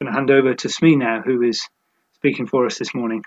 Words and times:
going 0.00 0.12
to 0.12 0.16
hand 0.16 0.30
over 0.30 0.54
to 0.54 0.68
Smee 0.68 0.96
now, 0.96 1.22
who 1.22 1.42
is 1.42 1.68
speaking 2.14 2.46
for 2.46 2.66
us 2.66 2.78
this 2.78 2.94
morning. 2.94 3.22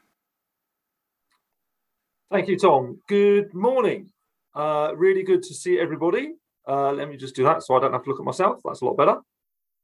Thank 2.31 2.47
you, 2.47 2.57
Tom. 2.57 2.99
Good 3.07 3.53
morning. 3.53 4.11
Uh, 4.53 4.93
really 4.95 5.23
good 5.23 5.43
to 5.43 5.53
see 5.53 5.79
everybody. 5.79 6.33
Uh, 6.67 6.91
let 6.91 7.07
me 7.09 7.17
just 7.17 7.35
do 7.35 7.43
that 7.43 7.63
so 7.63 7.75
I 7.75 7.79
don't 7.79 7.93
have 7.93 8.03
to 8.03 8.09
look 8.09 8.19
at 8.19 8.25
myself. 8.25 8.59
That's 8.63 8.81
a 8.81 8.85
lot 8.85 8.97
better. 8.97 9.17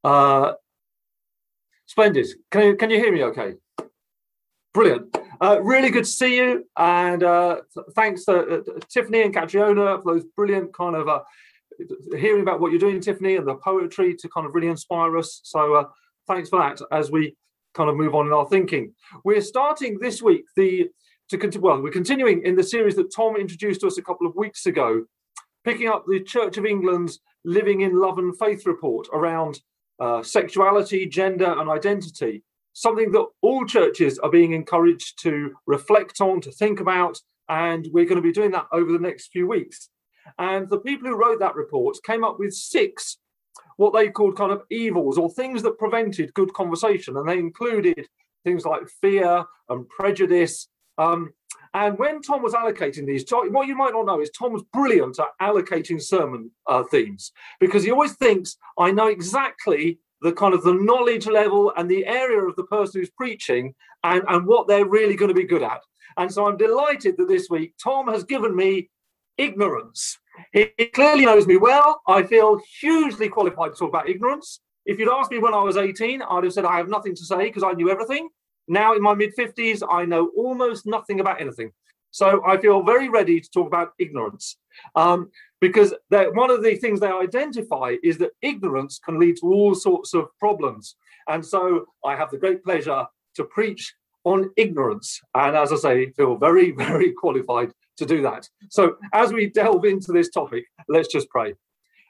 Uh, 0.03 0.53
splendid. 1.85 2.27
Can 2.49 2.67
you, 2.67 2.75
can 2.75 2.89
you 2.89 2.97
hear 2.97 3.11
me 3.11 3.23
okay? 3.25 3.53
Brilliant. 4.73 5.15
Uh, 5.39 5.59
really 5.61 5.89
good 5.89 6.05
to 6.05 6.09
see 6.09 6.37
you. 6.37 6.65
And 6.77 7.23
uh, 7.23 7.61
thanks 7.95 8.25
to 8.25 8.59
uh, 8.59 8.61
Tiffany 8.89 9.23
and 9.23 9.33
Catriona 9.33 10.01
for 10.01 10.13
those 10.13 10.25
brilliant 10.35 10.73
kind 10.73 10.95
of 10.95 11.07
uh, 11.07 11.21
hearing 12.17 12.41
about 12.41 12.59
what 12.59 12.71
you're 12.71 12.79
doing, 12.79 13.01
Tiffany, 13.01 13.35
and 13.35 13.47
the 13.47 13.55
poetry 13.55 14.15
to 14.15 14.29
kind 14.29 14.47
of 14.47 14.55
really 14.55 14.67
inspire 14.67 15.17
us. 15.17 15.41
So 15.43 15.75
uh, 15.75 15.83
thanks 16.31 16.49
for 16.49 16.59
that 16.59 16.81
as 16.91 17.11
we 17.11 17.35
kind 17.73 17.89
of 17.89 17.95
move 17.95 18.15
on 18.15 18.27
in 18.27 18.33
our 18.33 18.45
thinking. 18.47 18.93
We're 19.23 19.41
starting 19.41 19.97
this 19.99 20.21
week 20.21 20.45
the 20.55 20.89
to 21.29 21.37
continue. 21.37 21.65
Well, 21.65 21.81
we're 21.81 21.91
continuing 21.91 22.45
in 22.45 22.55
the 22.55 22.63
series 22.63 22.95
that 22.95 23.13
Tom 23.15 23.35
introduced 23.35 23.81
to 23.81 23.87
us 23.87 23.97
a 23.97 24.01
couple 24.01 24.27
of 24.27 24.35
weeks 24.35 24.65
ago, 24.65 25.05
picking 25.63 25.87
up 25.87 26.05
the 26.07 26.21
Church 26.21 26.57
of 26.57 26.65
England's 26.65 27.19
Living 27.45 27.81
in 27.81 27.99
Love 27.99 28.17
and 28.17 28.37
Faith 28.37 28.65
report 28.65 29.07
around 29.13 29.59
uh, 29.99 30.21
sexuality, 30.23 31.05
gender, 31.05 31.55
and 31.59 31.69
identity 31.69 32.43
something 32.73 33.11
that 33.11 33.25
all 33.41 33.65
churches 33.65 34.19
are 34.19 34.29
being 34.29 34.53
encouraged 34.53 35.21
to 35.21 35.53
reflect 35.65 36.21
on, 36.21 36.41
to 36.41 36.51
think 36.51 36.79
about, 36.79 37.19
and 37.49 37.87
we're 37.91 38.05
going 38.05 38.15
to 38.15 38.21
be 38.21 38.31
doing 38.31 38.51
that 38.51 38.67
over 38.71 38.91
the 38.91 38.99
next 38.99 39.27
few 39.27 39.47
weeks. 39.47 39.89
And 40.37 40.69
the 40.69 40.79
people 40.79 41.09
who 41.09 41.15
wrote 41.15 41.39
that 41.39 41.55
report 41.55 41.97
came 42.05 42.23
up 42.23 42.39
with 42.39 42.53
six 42.53 43.17
what 43.77 43.93
they 43.93 44.09
called 44.09 44.37
kind 44.37 44.51
of 44.51 44.63
evils 44.69 45.17
or 45.17 45.29
things 45.29 45.61
that 45.63 45.77
prevented 45.77 46.33
good 46.33 46.53
conversation. 46.53 47.17
And 47.17 47.27
they 47.27 47.37
included 47.37 48.07
things 48.43 48.65
like 48.65 48.81
fear 49.01 49.43
and 49.69 49.87
prejudice. 49.89 50.67
Um, 50.97 51.33
and 51.73 51.97
when 51.97 52.21
Tom 52.21 52.41
was 52.41 52.53
allocating 52.53 53.05
these, 53.05 53.25
what 53.29 53.67
you 53.67 53.75
might 53.75 53.93
not 53.93 54.05
know 54.05 54.19
is 54.19 54.29
Tom 54.31 54.51
was 54.53 54.63
brilliant 54.73 55.19
at 55.19 55.27
allocating 55.41 56.01
sermon 56.01 56.51
uh, 56.67 56.83
themes 56.83 57.31
because 57.59 57.83
he 57.83 57.91
always 57.91 58.13
thinks, 58.13 58.57
I 58.77 58.91
know 58.91 59.07
exactly 59.07 59.99
the 60.21 60.33
kind 60.33 60.53
of 60.53 60.63
the 60.63 60.73
knowledge 60.73 61.27
level 61.27 61.73
and 61.77 61.89
the 61.89 62.05
area 62.05 62.41
of 62.41 62.55
the 62.55 62.65
person 62.65 62.99
who's 63.01 63.09
preaching 63.11 63.73
and, 64.03 64.23
and 64.27 64.45
what 64.45 64.67
they're 64.67 64.85
really 64.85 65.15
going 65.15 65.29
to 65.29 65.35
be 65.35 65.45
good 65.45 65.63
at. 65.63 65.81
And 66.17 66.31
so 66.31 66.45
I'm 66.45 66.57
delighted 66.57 67.15
that 67.17 67.27
this 67.27 67.47
week 67.49 67.73
Tom 67.81 68.07
has 68.09 68.23
given 68.23 68.55
me 68.55 68.89
ignorance. 69.37 70.19
He, 70.53 70.65
clearly 70.93 71.25
knows 71.25 71.47
me 71.47 71.57
well. 71.57 72.01
I 72.07 72.23
feel 72.23 72.59
hugely 72.79 73.29
qualified 73.29 73.73
to 73.73 73.77
talk 73.77 73.89
about 73.89 74.09
ignorance. 74.09 74.61
If 74.85 74.99
you'd 74.99 75.09
asked 75.09 75.31
me 75.31 75.39
when 75.39 75.53
I 75.53 75.61
was 75.61 75.77
18, 75.77 76.21
I'd 76.21 76.43
have 76.43 76.53
said 76.53 76.65
I 76.65 76.77
have 76.77 76.89
nothing 76.89 77.15
to 77.15 77.25
say 77.25 77.45
because 77.45 77.63
I 77.63 77.73
knew 77.73 77.89
everything. 77.89 78.29
Now, 78.67 78.93
in 78.95 79.01
my 79.01 79.13
mid 79.13 79.35
50s, 79.35 79.83
I 79.89 80.05
know 80.05 80.31
almost 80.35 80.85
nothing 80.85 81.19
about 81.19 81.41
anything. 81.41 81.71
So 82.11 82.43
I 82.45 82.57
feel 82.57 82.83
very 82.83 83.09
ready 83.09 83.39
to 83.39 83.49
talk 83.49 83.67
about 83.67 83.93
ignorance. 83.97 84.57
Um, 84.95 85.31
because 85.59 85.93
one 86.09 86.49
of 86.49 86.61
the 86.63 86.75
things 86.75 86.99
they 86.99 87.11
identify 87.11 87.95
is 88.03 88.17
that 88.17 88.31
ignorance 88.41 88.99
can 88.99 89.19
lead 89.19 89.37
to 89.37 89.47
all 89.47 89.75
sorts 89.75 90.13
of 90.13 90.27
problems. 90.39 90.95
And 91.27 91.45
so 91.45 91.85
I 92.03 92.15
have 92.15 92.31
the 92.31 92.37
great 92.37 92.63
pleasure 92.63 93.05
to 93.35 93.43
preach 93.45 93.93
on 94.23 94.51
ignorance. 94.57 95.19
And 95.35 95.55
as 95.55 95.71
I 95.71 95.77
say, 95.77 96.11
feel 96.11 96.35
very, 96.35 96.71
very 96.87 97.11
qualified 97.11 97.71
to 98.01 98.15
do 98.15 98.21
that. 98.23 98.49
So 98.69 98.95
as 99.13 99.31
we 99.31 99.49
delve 99.49 99.85
into 99.85 100.11
this 100.11 100.29
topic, 100.29 100.65
let's 100.89 101.07
just 101.07 101.29
pray. 101.29 101.53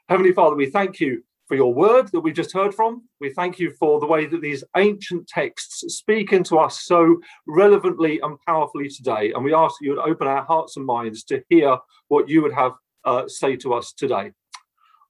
Heavenly 0.08 0.32
Father, 0.32 0.56
we 0.56 0.70
thank 0.70 1.00
you 1.00 1.22
for 1.46 1.54
your 1.54 1.74
word 1.74 2.08
that 2.12 2.20
we 2.20 2.32
just 2.32 2.52
heard 2.52 2.74
from. 2.74 3.02
We 3.20 3.30
thank 3.30 3.58
you 3.58 3.72
for 3.78 4.00
the 4.00 4.06
way 4.06 4.26
that 4.26 4.40
these 4.40 4.64
ancient 4.74 5.28
texts 5.28 5.84
speak 5.94 6.32
into 6.32 6.56
us 6.56 6.80
so 6.80 7.20
relevantly 7.46 8.20
and 8.20 8.38
powerfully 8.46 8.88
today. 8.88 9.32
And 9.34 9.44
we 9.44 9.52
ask 9.52 9.74
that 9.78 9.84
you 9.84 9.90
would 9.94 10.10
open 10.10 10.26
our 10.26 10.44
hearts 10.44 10.78
and 10.78 10.86
minds 10.86 11.24
to 11.24 11.42
hear 11.50 11.76
what 12.08 12.28
you 12.28 12.42
would 12.42 12.54
have 12.54 12.72
uh, 13.04 13.28
say 13.28 13.56
to 13.56 13.74
us 13.74 13.92
today. 13.92 14.32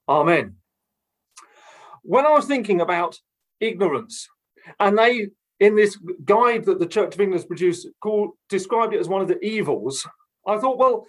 Amen. 0.09 0.57
When 2.03 2.27
I 2.27 2.31
was 2.31 2.47
thinking 2.47 2.81
about 2.81 3.21
ignorance, 3.61 4.29
and 4.81 4.99
they 4.99 5.29
in 5.61 5.77
this 5.77 5.97
guide 6.25 6.65
that 6.65 6.81
the 6.81 6.87
Church 6.87 7.15
of 7.15 7.21
England 7.21 7.41
has 7.41 7.47
produced 7.47 7.87
called 8.01 8.31
described 8.49 8.95
it 8.95 9.01
as 9.01 9.09
one 9.09 9.23
of 9.23 9.29
the 9.29 9.41
evils, 9.45 10.05
I 10.47 10.59
thought, 10.59 10.79
well, 10.79 11.07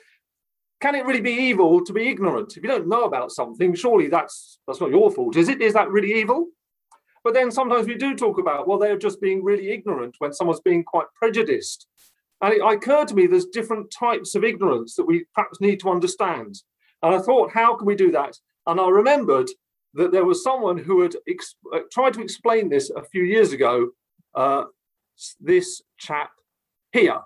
can 0.81 0.95
it 0.95 1.05
really 1.05 1.21
be 1.21 1.31
evil 1.31 1.83
to 1.85 1.93
be 1.93 2.09
ignorant? 2.09 2.57
If 2.57 2.63
you 2.63 2.69
don't 2.69 2.87
know 2.87 3.03
about 3.03 3.31
something, 3.31 3.73
surely 3.73 4.09
that's 4.09 4.59
that's 4.67 4.81
not 4.81 4.89
your 4.91 5.11
fault, 5.11 5.35
is 5.35 5.49
it? 5.49 5.61
Is 5.61 5.73
that 5.73 5.89
really 5.89 6.13
evil? 6.19 6.47
But 7.23 7.33
then 7.33 7.51
sometimes 7.51 7.87
we 7.87 7.95
do 7.95 8.15
talk 8.15 8.37
about, 8.37 8.67
well, 8.67 8.77
they're 8.77 8.97
just 8.97 9.21
being 9.21 9.43
really 9.43 9.69
ignorant 9.69 10.15
when 10.19 10.33
someone's 10.33 10.59
being 10.59 10.83
quite 10.83 11.07
prejudiced. 11.15 11.87
And 12.41 12.53
it 12.53 12.61
occurred 12.61 13.07
to 13.07 13.15
me 13.15 13.27
there's 13.27 13.45
different 13.45 13.89
types 13.91 14.35
of 14.35 14.43
ignorance 14.43 14.95
that 14.95 15.05
we 15.05 15.25
perhaps 15.33 15.61
need 15.61 15.79
to 15.79 15.89
understand. 15.89 16.55
And 17.01 17.15
I 17.15 17.19
thought, 17.19 17.53
how 17.53 17.75
can 17.75 17.87
we 17.87 17.95
do 17.95 18.11
that? 18.11 18.37
And 18.67 18.79
I 18.79 18.89
remembered 18.89 19.49
that 19.93 20.11
there 20.11 20.25
was 20.25 20.43
someone 20.43 20.77
who 20.77 21.01
had 21.01 21.15
ex- 21.29 21.55
uh, 21.73 21.79
tried 21.91 22.13
to 22.15 22.21
explain 22.21 22.67
this 22.67 22.89
a 22.89 23.03
few 23.03 23.23
years 23.23 23.53
ago. 23.53 23.91
Uh, 24.35 24.65
this 25.39 25.81
chap 25.97 26.31
here. 26.91 27.19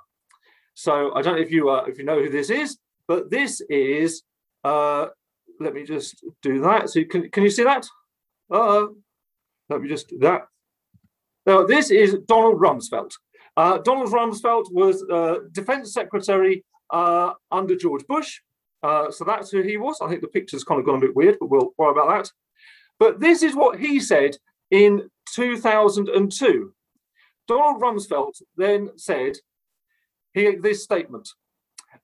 So 0.77 1.11
I 1.15 1.23
don't 1.23 1.37
know 1.37 1.41
if 1.41 1.51
you 1.51 1.71
uh, 1.71 1.85
if 1.87 1.97
you 1.97 2.03
know 2.03 2.21
who 2.21 2.29
this 2.29 2.51
is, 2.51 2.77
but 3.07 3.31
this 3.31 3.61
is. 3.61 4.21
Uh, 4.63 5.07
let 5.59 5.73
me 5.73 5.83
just 5.83 6.23
do 6.43 6.61
that. 6.61 6.91
So 6.91 7.03
can 7.03 7.31
can 7.31 7.41
you 7.41 7.49
see 7.49 7.63
that? 7.63 7.87
Let 8.51 9.81
me 9.81 9.89
just 9.89 10.07
do 10.07 10.19
that. 10.19 10.43
Now 11.47 11.65
this 11.65 11.89
is 11.89 12.17
Donald 12.27 12.59
Rumsfeld. 12.59 13.11
Uh, 13.57 13.79
Donald 13.79 14.09
Rumsfeld 14.09 14.71
was 14.71 15.03
uh, 15.11 15.39
Defense 15.51 15.93
Secretary 15.93 16.63
uh, 16.91 17.31
under 17.51 17.75
George 17.75 18.05
Bush. 18.07 18.39
Uh, 18.83 19.09
so 19.09 19.25
that's 19.25 19.49
who 19.49 19.63
he 19.63 19.77
was. 19.77 19.99
I 19.99 20.07
think 20.07 20.21
the 20.21 20.27
picture's 20.27 20.63
kind 20.63 20.79
of 20.79 20.85
gone 20.85 20.97
a 20.97 21.07
bit 21.07 21.15
weird, 21.15 21.37
but 21.39 21.49
we'll 21.49 21.73
worry 21.79 21.91
about 21.91 22.09
that. 22.09 22.31
But 22.99 23.19
this 23.19 23.41
is 23.41 23.55
what 23.55 23.79
he 23.79 23.99
said 23.99 24.37
in 24.69 25.09
2002. 25.33 26.71
Donald 27.47 27.81
Rumsfeld 27.81 28.33
then 28.55 28.91
said 28.95 29.37
he, 30.37 30.55
this 30.55 30.83
statement 30.83 31.29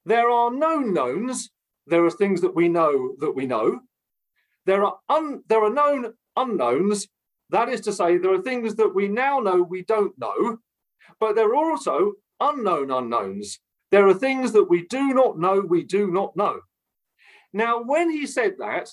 There 0.05 0.29
are 0.29 0.51
known 0.51 0.93
knowns, 0.93 1.49
there 1.87 2.05
are 2.05 2.11
things 2.11 2.41
that 2.41 2.55
we 2.55 2.69
know 2.69 3.15
that 3.19 3.31
we 3.31 3.45
know. 3.45 3.81
There 4.65 4.83
are, 4.83 4.97
un, 5.09 5.43
there 5.47 5.63
are 5.63 5.73
known 5.73 6.13
unknowns, 6.35 7.07
that 7.49 7.69
is 7.69 7.81
to 7.81 7.93
say, 7.93 8.17
there 8.17 8.33
are 8.33 8.41
things 8.41 8.75
that 8.75 8.95
we 8.95 9.07
now 9.07 9.39
know 9.39 9.61
we 9.61 9.83
don't 9.83 10.17
know, 10.17 10.59
but 11.19 11.35
there 11.35 11.49
are 11.49 11.55
also 11.55 12.13
unknown 12.39 12.89
unknowns. 12.91 13.59
There 13.91 14.07
are 14.07 14.13
things 14.13 14.53
that 14.53 14.69
we 14.69 14.87
do 14.87 15.13
not 15.13 15.37
know, 15.37 15.59
we 15.59 15.83
do 15.83 16.09
not 16.09 16.35
know. 16.35 16.61
Now, 17.53 17.83
when 17.83 18.09
he 18.09 18.25
said 18.25 18.53
that, 18.57 18.89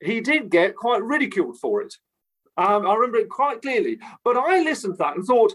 he 0.00 0.20
did 0.20 0.50
get 0.50 0.76
quite 0.76 1.02
ridiculed 1.02 1.58
for 1.58 1.80
it. 1.80 1.94
Um, 2.56 2.86
I 2.86 2.94
remember 2.94 3.18
it 3.18 3.30
quite 3.30 3.62
clearly. 3.62 3.98
But 4.22 4.36
I 4.36 4.60
listened 4.60 4.94
to 4.94 4.98
that 4.98 5.16
and 5.16 5.24
thought, 5.24 5.54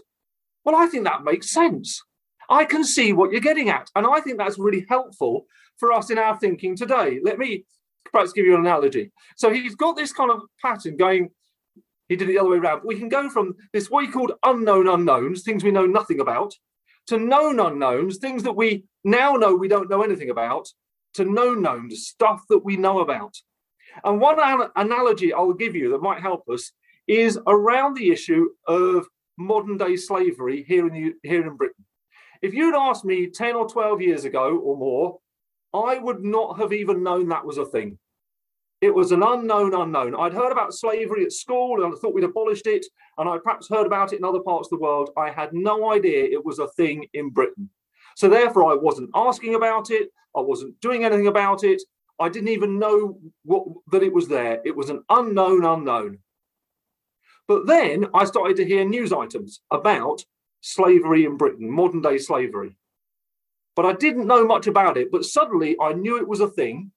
well, 0.64 0.74
I 0.74 0.86
think 0.86 1.04
that 1.04 1.22
makes 1.22 1.50
sense. 1.50 2.02
I 2.50 2.64
can 2.64 2.84
see 2.84 3.12
what 3.12 3.30
you're 3.30 3.40
getting 3.40 3.70
at. 3.70 3.88
And 3.94 4.06
I 4.06 4.20
think 4.20 4.36
that's 4.36 4.58
really 4.58 4.84
helpful 4.88 5.46
for 5.78 5.92
us 5.92 6.10
in 6.10 6.18
our 6.18 6.36
thinking 6.36 6.76
today. 6.76 7.20
Let 7.22 7.38
me 7.38 7.64
perhaps 8.12 8.32
give 8.32 8.44
you 8.44 8.54
an 8.54 8.60
analogy. 8.60 9.12
So 9.36 9.52
he's 9.52 9.76
got 9.76 9.96
this 9.96 10.12
kind 10.12 10.32
of 10.32 10.42
pattern 10.60 10.96
going, 10.96 11.30
he 12.08 12.16
did 12.16 12.28
it 12.28 12.32
the 12.32 12.38
other 12.40 12.50
way 12.50 12.58
around. 12.58 12.82
We 12.84 12.98
can 12.98 13.08
go 13.08 13.30
from 13.30 13.54
this 13.72 13.88
he 13.88 14.08
called 14.08 14.32
unknown 14.44 14.88
unknowns, 14.88 15.42
things 15.42 15.62
we 15.62 15.70
know 15.70 15.86
nothing 15.86 16.20
about, 16.20 16.52
to 17.06 17.18
known 17.18 17.60
unknowns, 17.60 18.18
things 18.18 18.42
that 18.42 18.56
we 18.56 18.84
now 19.04 19.34
know 19.34 19.54
we 19.54 19.68
don't 19.68 19.88
know 19.88 20.02
anything 20.02 20.30
about, 20.30 20.68
to 21.14 21.24
known 21.24 21.62
knowns, 21.62 22.08
stuff 22.08 22.42
that 22.48 22.64
we 22.64 22.76
know 22.76 22.98
about. 23.00 23.34
And 24.04 24.20
one 24.20 24.38
an- 24.40 24.70
analogy 24.76 25.32
I'll 25.32 25.52
give 25.52 25.76
you 25.76 25.90
that 25.90 26.02
might 26.02 26.20
help 26.20 26.48
us 26.48 26.72
is 27.06 27.38
around 27.46 27.96
the 27.96 28.10
issue 28.10 28.48
of 28.66 29.06
modern 29.38 29.76
day 29.76 29.96
slavery 29.96 30.64
here 30.66 30.86
in, 30.86 30.92
the, 30.92 31.14
here 31.22 31.46
in 31.46 31.56
Britain. 31.56 31.84
If 32.42 32.54
you'd 32.54 32.74
asked 32.74 33.04
me 33.04 33.28
10 33.28 33.54
or 33.54 33.68
12 33.68 34.00
years 34.00 34.24
ago 34.24 34.56
or 34.56 34.76
more, 34.76 35.18
I 35.74 35.98
would 35.98 36.24
not 36.24 36.58
have 36.58 36.72
even 36.72 37.02
known 37.02 37.28
that 37.28 37.44
was 37.44 37.58
a 37.58 37.66
thing. 37.66 37.98
It 38.80 38.94
was 38.94 39.12
an 39.12 39.22
unknown 39.22 39.74
unknown. 39.74 40.14
I'd 40.14 40.32
heard 40.32 40.52
about 40.52 40.72
slavery 40.72 41.24
at 41.24 41.32
school 41.32 41.84
and 41.84 41.92
I 41.92 41.96
thought 41.98 42.14
we'd 42.14 42.24
abolished 42.24 42.66
it, 42.66 42.86
and 43.18 43.28
I 43.28 43.36
perhaps 43.38 43.68
heard 43.68 43.86
about 43.86 44.14
it 44.14 44.18
in 44.18 44.24
other 44.24 44.40
parts 44.40 44.68
of 44.68 44.78
the 44.78 44.82
world. 44.82 45.10
I 45.18 45.30
had 45.30 45.52
no 45.52 45.92
idea 45.92 46.24
it 46.24 46.44
was 46.44 46.58
a 46.58 46.68
thing 46.68 47.06
in 47.12 47.28
Britain. 47.28 47.68
So 48.16 48.28
therefore, 48.28 48.72
I 48.72 48.74
wasn't 48.74 49.10
asking 49.14 49.54
about 49.54 49.90
it. 49.90 50.08
I 50.34 50.40
wasn't 50.40 50.80
doing 50.80 51.04
anything 51.04 51.26
about 51.26 51.62
it. 51.62 51.82
I 52.18 52.30
didn't 52.30 52.48
even 52.48 52.78
know 52.78 53.18
what, 53.44 53.64
that 53.92 54.02
it 54.02 54.12
was 54.12 54.28
there. 54.28 54.60
It 54.64 54.74
was 54.74 54.88
an 54.88 55.02
unknown 55.10 55.64
unknown. 55.64 56.18
But 57.46 57.66
then 57.66 58.06
I 58.14 58.24
started 58.24 58.56
to 58.58 58.64
hear 58.64 58.84
news 58.84 59.12
items 59.12 59.60
about 59.70 60.24
slavery 60.60 61.24
in 61.24 61.36
Britain, 61.36 61.70
modern 61.70 62.02
day 62.02 62.18
slavery. 62.18 62.76
But 63.76 63.86
I 63.86 63.92
didn't 63.94 64.26
know 64.26 64.44
much 64.44 64.66
about 64.66 64.96
it. 64.96 65.10
But 65.10 65.24
suddenly 65.24 65.76
I 65.80 65.92
knew 65.92 66.18
it 66.18 66.28
was 66.28 66.40
a 66.40 66.48
thing 66.48 66.92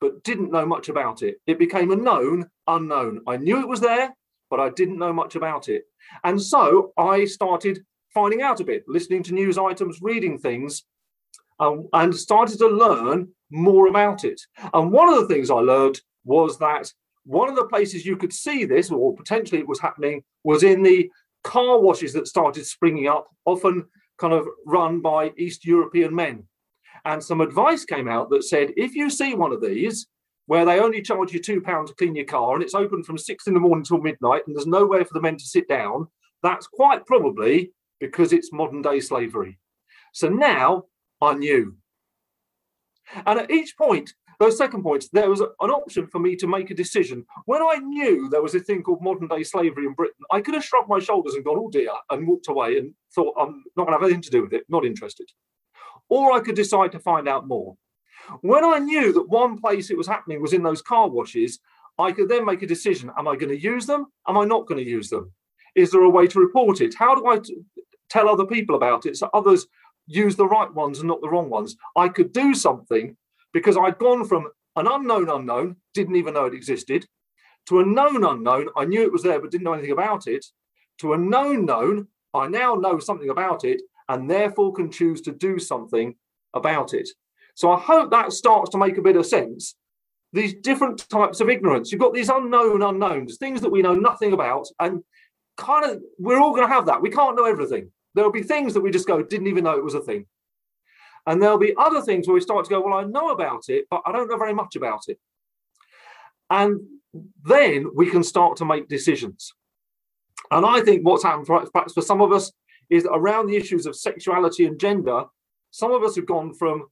but 0.00 0.22
didn't 0.22 0.52
know 0.52 0.66
much 0.66 0.88
about 0.88 1.22
it. 1.22 1.40
It 1.46 1.58
became 1.58 1.90
a 1.90 1.96
known 1.96 2.48
unknown. 2.66 3.20
I 3.26 3.36
knew 3.36 3.60
it 3.60 3.68
was 3.68 3.80
there, 3.80 4.14
but 4.50 4.60
I 4.60 4.70
didn't 4.70 4.98
know 4.98 5.12
much 5.12 5.36
about 5.36 5.68
it. 5.68 5.84
And 6.24 6.40
so 6.40 6.92
I 6.96 7.24
started 7.24 7.84
finding 8.12 8.42
out 8.42 8.60
a 8.60 8.64
bit, 8.64 8.84
listening 8.86 9.22
to 9.24 9.34
news 9.34 9.58
items, 9.58 10.00
reading 10.02 10.38
things, 10.38 10.84
um, 11.60 11.88
and 11.92 12.14
started 12.14 12.58
to 12.58 12.68
learn 12.68 13.28
more 13.50 13.88
about 13.88 14.24
it. 14.24 14.40
And 14.74 14.92
one 14.92 15.12
of 15.12 15.20
the 15.20 15.26
things 15.32 15.50
I 15.50 15.54
learned 15.54 16.00
was 16.24 16.58
that 16.58 16.92
one 17.24 17.48
of 17.48 17.56
the 17.56 17.66
places 17.66 18.06
you 18.06 18.16
could 18.16 18.32
see 18.32 18.64
this, 18.64 18.90
or 18.90 19.14
potentially 19.14 19.60
it 19.60 19.68
was 19.68 19.80
happening, 19.80 20.22
was 20.44 20.62
in 20.62 20.82
the 20.82 21.10
car 21.46 21.78
washes 21.78 22.12
that 22.12 22.26
started 22.26 22.66
springing 22.66 23.06
up, 23.06 23.28
often 23.44 23.86
kind 24.18 24.34
of 24.34 24.46
run 24.66 25.00
by 25.00 25.32
East 25.38 25.64
European 25.64 26.14
men. 26.14 26.44
And 27.04 27.22
some 27.22 27.40
advice 27.40 27.84
came 27.84 28.08
out 28.08 28.30
that 28.30 28.44
said 28.44 28.72
if 28.76 28.94
you 28.96 29.08
see 29.10 29.34
one 29.34 29.52
of 29.52 29.62
these, 29.62 30.08
where 30.46 30.64
they 30.64 30.80
only 30.80 31.02
charge 31.02 31.32
you 31.32 31.40
two 31.40 31.60
pounds 31.60 31.90
to 31.90 31.96
clean 31.96 32.14
your 32.14 32.24
car 32.24 32.54
and 32.54 32.62
it's 32.62 32.74
open 32.74 33.02
from 33.02 33.18
six 33.18 33.46
in 33.46 33.54
the 33.54 33.60
morning 33.60 33.84
till 33.84 33.98
midnight 33.98 34.42
and 34.46 34.54
there's 34.54 34.66
nowhere 34.66 35.04
for 35.04 35.14
the 35.14 35.20
men 35.20 35.36
to 35.36 35.44
sit 35.44 35.68
down, 35.68 36.06
that's 36.42 36.66
quite 36.66 37.04
probably 37.06 37.72
because 38.00 38.32
it's 38.32 38.52
modern 38.52 38.82
day 38.82 39.00
slavery. 39.00 39.58
So 40.12 40.28
now 40.28 40.84
I 41.20 41.34
knew. 41.34 41.76
And 43.24 43.38
at 43.38 43.50
each 43.50 43.76
point, 43.76 44.14
those 44.38 44.58
second 44.58 44.82
points, 44.82 45.08
there 45.12 45.30
was 45.30 45.40
an 45.40 45.70
option 45.70 46.06
for 46.06 46.18
me 46.18 46.36
to 46.36 46.46
make 46.46 46.70
a 46.70 46.74
decision. 46.74 47.24
When 47.46 47.62
I 47.62 47.76
knew 47.76 48.28
there 48.28 48.42
was 48.42 48.54
a 48.54 48.60
thing 48.60 48.82
called 48.82 49.02
modern 49.02 49.28
day 49.28 49.42
slavery 49.42 49.86
in 49.86 49.94
Britain, 49.94 50.24
I 50.30 50.40
could 50.40 50.54
have 50.54 50.64
shrugged 50.64 50.88
my 50.88 50.98
shoulders 50.98 51.34
and 51.34 51.44
gone, 51.44 51.58
oh 51.58 51.70
dear, 51.70 51.90
and 52.10 52.26
walked 52.26 52.48
away 52.48 52.78
and 52.78 52.92
thought, 53.14 53.34
I'm 53.38 53.64
not 53.76 53.86
going 53.86 53.88
to 53.88 53.92
have 53.92 54.02
anything 54.02 54.22
to 54.22 54.30
do 54.30 54.42
with 54.42 54.52
it, 54.52 54.64
not 54.68 54.84
interested. 54.84 55.28
Or 56.08 56.32
I 56.32 56.40
could 56.40 56.54
decide 56.54 56.92
to 56.92 57.00
find 57.00 57.28
out 57.28 57.48
more. 57.48 57.76
When 58.40 58.64
I 58.64 58.78
knew 58.78 59.12
that 59.12 59.28
one 59.28 59.58
place 59.58 59.90
it 59.90 59.96
was 59.96 60.06
happening 60.06 60.42
was 60.42 60.52
in 60.52 60.62
those 60.62 60.82
car 60.82 61.08
washes, 61.08 61.60
I 61.98 62.12
could 62.12 62.28
then 62.28 62.44
make 62.44 62.62
a 62.62 62.66
decision. 62.66 63.10
Am 63.16 63.28
I 63.28 63.36
going 63.36 63.50
to 63.50 63.60
use 63.60 63.86
them? 63.86 64.06
Am 64.28 64.36
I 64.36 64.44
not 64.44 64.66
going 64.66 64.82
to 64.82 64.90
use 64.90 65.08
them? 65.08 65.32
Is 65.74 65.90
there 65.90 66.02
a 66.02 66.10
way 66.10 66.26
to 66.26 66.40
report 66.40 66.80
it? 66.80 66.94
How 66.94 67.14
do 67.14 67.26
I 67.26 67.38
t- 67.38 67.56
tell 68.10 68.28
other 68.28 68.46
people 68.46 68.76
about 68.76 69.06
it 69.06 69.16
so 69.16 69.30
others 69.32 69.66
use 70.06 70.36
the 70.36 70.46
right 70.46 70.72
ones 70.72 70.98
and 70.98 71.08
not 71.08 71.20
the 71.20 71.28
wrong 71.28 71.48
ones? 71.48 71.76
I 71.96 72.08
could 72.08 72.32
do 72.32 72.54
something 72.54 73.16
because 73.56 73.78
I'd 73.78 73.96
gone 73.96 74.28
from 74.28 74.50
an 74.76 74.86
unknown 74.86 75.30
unknown, 75.30 75.76
didn't 75.94 76.16
even 76.16 76.34
know 76.34 76.44
it 76.44 76.52
existed, 76.52 77.06
to 77.70 77.80
a 77.80 77.86
known 77.86 78.22
unknown, 78.22 78.68
I 78.76 78.84
knew 78.84 79.00
it 79.00 79.10
was 79.10 79.22
there 79.22 79.40
but 79.40 79.50
didn't 79.50 79.64
know 79.64 79.72
anything 79.72 79.92
about 79.92 80.26
it, 80.26 80.44
to 80.98 81.14
a 81.14 81.16
known 81.16 81.64
known, 81.64 82.08
I 82.34 82.48
now 82.48 82.74
know 82.74 82.98
something 82.98 83.30
about 83.30 83.64
it 83.64 83.80
and 84.10 84.30
therefore 84.30 84.74
can 84.74 84.90
choose 84.90 85.22
to 85.22 85.32
do 85.32 85.58
something 85.58 86.16
about 86.52 86.92
it. 86.92 87.08
So 87.54 87.72
I 87.72 87.80
hope 87.80 88.10
that 88.10 88.34
starts 88.34 88.68
to 88.72 88.78
make 88.78 88.98
a 88.98 89.02
bit 89.02 89.16
of 89.16 89.24
sense. 89.24 89.74
These 90.34 90.56
different 90.56 91.08
types 91.08 91.40
of 91.40 91.48
ignorance. 91.48 91.90
You've 91.90 92.02
got 92.02 92.12
these 92.12 92.28
unknown 92.28 92.82
unknowns, 92.82 93.38
things 93.38 93.62
that 93.62 93.72
we 93.72 93.80
know 93.80 93.94
nothing 93.94 94.34
about, 94.34 94.66
and 94.80 95.02
kind 95.56 95.90
of 95.90 96.02
we're 96.18 96.40
all 96.42 96.54
going 96.54 96.68
to 96.68 96.74
have 96.74 96.84
that. 96.86 97.00
We 97.00 97.08
can't 97.08 97.36
know 97.36 97.46
everything. 97.46 97.90
There'll 98.14 98.30
be 98.30 98.42
things 98.42 98.74
that 98.74 98.82
we 98.82 98.90
just 98.90 99.08
go, 99.08 99.22
didn't 99.22 99.46
even 99.46 99.64
know 99.64 99.78
it 99.78 99.84
was 99.84 99.94
a 99.94 100.02
thing. 100.02 100.26
And 101.26 101.42
there'll 101.42 101.58
be 101.58 101.74
other 101.76 102.00
things 102.02 102.26
where 102.26 102.34
we 102.34 102.40
start 102.40 102.64
to 102.64 102.70
go, 102.70 102.80
well, 102.80 102.94
I 102.94 103.04
know 103.04 103.30
about 103.30 103.68
it, 103.68 103.86
but 103.90 104.02
I 104.06 104.12
don't 104.12 104.28
know 104.28 104.36
very 104.36 104.54
much 104.54 104.76
about 104.76 105.02
it. 105.08 105.18
And 106.50 106.80
then 107.44 107.86
we 107.94 108.08
can 108.08 108.22
start 108.22 108.56
to 108.58 108.64
make 108.64 108.88
decisions. 108.88 109.52
And 110.50 110.64
I 110.64 110.80
think 110.80 111.04
what's 111.04 111.24
happened 111.24 111.46
perhaps 111.46 111.92
for 111.92 112.02
some 112.02 112.20
of 112.20 112.32
us 112.32 112.52
is 112.88 113.06
around 113.10 113.46
the 113.46 113.56
issues 113.56 113.86
of 113.86 113.96
sexuality 113.96 114.66
and 114.66 114.78
gender, 114.78 115.24
some 115.70 115.92
of 115.92 116.04
us 116.04 116.14
have 116.16 116.26
gone 116.26 116.54
from 116.54 116.86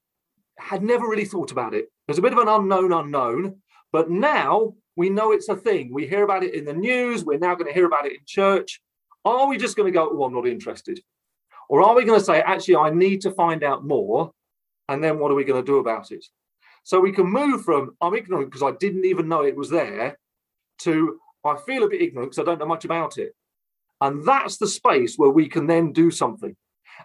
had 0.58 0.82
never 0.82 1.08
really 1.08 1.24
thought 1.24 1.52
about 1.52 1.74
it. 1.74 1.86
There's 2.06 2.18
a 2.18 2.22
bit 2.22 2.32
of 2.32 2.38
an 2.38 2.48
unknown 2.48 2.92
unknown, 2.92 3.56
but 3.92 4.10
now 4.10 4.74
we 4.96 5.10
know 5.10 5.32
it's 5.32 5.48
a 5.48 5.56
thing. 5.56 5.92
We 5.92 6.06
hear 6.06 6.24
about 6.24 6.44
it 6.44 6.54
in 6.54 6.64
the 6.64 6.72
news. 6.72 7.24
We're 7.24 7.38
now 7.38 7.54
going 7.54 7.66
to 7.66 7.74
hear 7.74 7.86
about 7.86 8.06
it 8.06 8.12
in 8.12 8.20
church. 8.26 8.80
Are 9.24 9.48
we 9.48 9.56
just 9.56 9.76
going 9.76 9.92
to 9.92 9.96
go, 9.96 10.08
oh, 10.12 10.24
I'm 10.24 10.34
not 10.34 10.46
interested? 10.46 11.00
Or 11.68 11.82
are 11.82 11.94
we 11.94 12.04
going 12.04 12.18
to 12.18 12.24
say, 12.24 12.40
actually, 12.40 12.76
I 12.76 12.90
need 12.90 13.20
to 13.22 13.30
find 13.30 13.62
out 13.62 13.84
more? 13.84 14.32
And 14.88 15.02
then 15.02 15.18
what 15.18 15.30
are 15.30 15.34
we 15.34 15.44
going 15.44 15.62
to 15.62 15.66
do 15.66 15.78
about 15.78 16.10
it? 16.10 16.24
So 16.82 17.00
we 17.00 17.12
can 17.12 17.26
move 17.26 17.64
from, 17.64 17.96
I'm 18.00 18.14
ignorant 18.14 18.50
because 18.50 18.62
I 18.62 18.76
didn't 18.78 19.06
even 19.06 19.28
know 19.28 19.42
it 19.42 19.56
was 19.56 19.70
there, 19.70 20.18
to 20.80 21.18
I 21.44 21.56
feel 21.66 21.84
a 21.84 21.88
bit 21.88 22.02
ignorant 22.02 22.30
because 22.30 22.42
I 22.42 22.44
don't 22.44 22.58
know 22.58 22.66
much 22.66 22.84
about 22.84 23.18
it. 23.18 23.34
And 24.00 24.24
that's 24.26 24.58
the 24.58 24.66
space 24.66 25.16
where 25.16 25.30
we 25.30 25.48
can 25.48 25.66
then 25.66 25.92
do 25.92 26.10
something. 26.10 26.54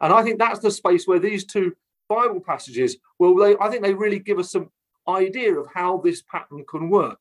And 0.01 0.13
I 0.13 0.23
think 0.23 0.39
that's 0.39 0.59
the 0.59 0.71
space 0.71 1.07
where 1.07 1.19
these 1.19 1.45
two 1.45 1.73
Bible 2.07 2.41
passages, 2.41 2.97
well, 3.19 3.35
they, 3.35 3.55
I 3.61 3.69
think 3.69 3.83
they 3.83 3.93
really 3.93 4.19
give 4.19 4.39
us 4.39 4.51
some 4.51 4.69
idea 5.07 5.57
of 5.57 5.67
how 5.73 5.97
this 5.97 6.21
pattern 6.21 6.65
can 6.69 6.89
work. 6.89 7.19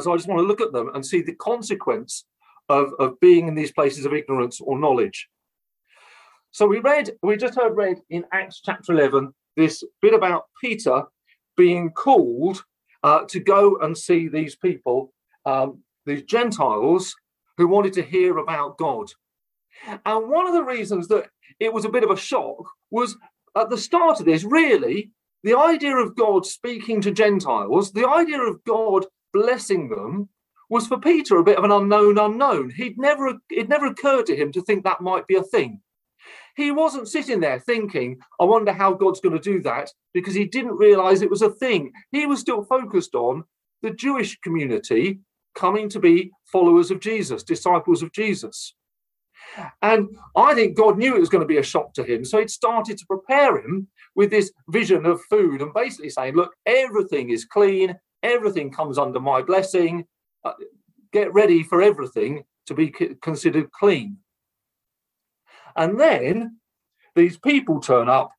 So 0.00 0.12
I 0.12 0.16
just 0.16 0.28
want 0.28 0.40
to 0.40 0.46
look 0.46 0.60
at 0.60 0.72
them 0.72 0.90
and 0.94 1.04
see 1.04 1.20
the 1.20 1.34
consequence 1.34 2.24
of, 2.68 2.92
of 2.98 3.18
being 3.20 3.48
in 3.48 3.54
these 3.54 3.72
places 3.72 4.04
of 4.04 4.12
ignorance 4.12 4.60
or 4.60 4.78
knowledge. 4.78 5.28
So 6.52 6.66
we 6.66 6.80
read, 6.80 7.12
we 7.22 7.36
just 7.36 7.54
heard 7.54 7.76
read 7.76 8.00
in 8.10 8.24
Acts 8.32 8.60
chapter 8.64 8.92
11, 8.92 9.32
this 9.56 9.84
bit 10.02 10.14
about 10.14 10.46
Peter 10.60 11.04
being 11.56 11.90
called 11.90 12.64
uh, 13.04 13.20
to 13.28 13.38
go 13.38 13.76
and 13.78 13.96
see 13.96 14.26
these 14.26 14.56
people, 14.56 15.12
um, 15.46 15.82
these 16.06 16.22
Gentiles 16.22 17.14
who 17.56 17.68
wanted 17.68 17.92
to 17.94 18.02
hear 18.02 18.38
about 18.38 18.78
God. 18.78 19.10
And 20.04 20.28
one 20.28 20.46
of 20.46 20.54
the 20.54 20.64
reasons 20.64 21.06
that 21.08 21.28
it 21.60 21.72
was 21.72 21.84
a 21.84 21.90
bit 21.90 22.02
of 22.02 22.10
a 22.10 22.16
shock 22.16 22.68
was 22.90 23.16
at 23.56 23.70
the 23.70 23.78
start 23.78 24.18
of 24.18 24.26
this, 24.26 24.42
really, 24.42 25.12
the 25.44 25.56
idea 25.56 25.96
of 25.96 26.16
God 26.16 26.44
speaking 26.44 27.00
to 27.02 27.12
Gentiles, 27.12 27.92
the 27.92 28.08
idea 28.08 28.40
of 28.40 28.62
God 28.64 29.06
blessing 29.32 29.88
them, 29.88 30.28
was 30.68 30.86
for 30.86 30.98
Peter 30.98 31.36
a 31.36 31.44
bit 31.44 31.58
of 31.58 31.64
an 31.64 31.70
unknown 31.72 32.18
unknown. 32.18 32.70
He'd 32.70 32.98
never 32.98 33.34
it 33.50 33.68
never 33.68 33.86
occurred 33.86 34.26
to 34.26 34.36
him 34.36 34.52
to 34.52 34.62
think 34.62 34.84
that 34.84 35.00
might 35.00 35.26
be 35.26 35.36
a 35.36 35.42
thing. 35.42 35.80
He 36.56 36.70
wasn't 36.70 37.08
sitting 37.08 37.40
there 37.40 37.60
thinking, 37.60 38.18
I 38.40 38.44
wonder 38.44 38.72
how 38.72 38.92
God's 38.94 39.20
going 39.20 39.36
to 39.36 39.52
do 39.52 39.62
that, 39.62 39.90
because 40.12 40.34
he 40.34 40.44
didn't 40.44 40.76
realize 40.76 41.22
it 41.22 41.30
was 41.30 41.42
a 41.42 41.50
thing. 41.50 41.92
He 42.12 42.26
was 42.26 42.40
still 42.40 42.64
focused 42.64 43.14
on 43.14 43.44
the 43.82 43.90
Jewish 43.90 44.38
community 44.40 45.20
coming 45.54 45.88
to 45.88 45.98
be 45.98 46.30
followers 46.46 46.90
of 46.90 47.00
Jesus, 47.00 47.42
disciples 47.42 48.02
of 48.02 48.12
Jesus. 48.12 48.74
And 49.82 50.08
I 50.36 50.54
think 50.54 50.76
God 50.76 50.98
knew 50.98 51.16
it 51.16 51.20
was 51.20 51.28
going 51.28 51.42
to 51.42 51.48
be 51.48 51.56
a 51.56 51.62
shock 51.62 51.94
to 51.94 52.04
him. 52.04 52.24
So 52.24 52.38
he'd 52.38 52.50
started 52.50 52.98
to 52.98 53.06
prepare 53.06 53.56
him 53.58 53.88
with 54.14 54.30
this 54.30 54.52
vision 54.68 55.06
of 55.06 55.20
food 55.30 55.62
and 55.62 55.74
basically 55.74 56.10
saying, 56.10 56.36
look, 56.36 56.54
everything 56.66 57.30
is 57.30 57.44
clean, 57.46 57.96
everything 58.22 58.70
comes 58.70 58.98
under 58.98 59.18
my 59.18 59.42
blessing. 59.42 60.04
Uh, 60.44 60.52
get 61.12 61.32
ready 61.32 61.62
for 61.62 61.82
everything 61.82 62.44
to 62.66 62.74
be 62.74 62.92
considered 63.20 63.70
clean. 63.72 64.16
And 65.76 65.98
then 65.98 66.58
these 67.14 67.36
people 67.36 67.80
turn 67.80 68.08
up, 68.08 68.32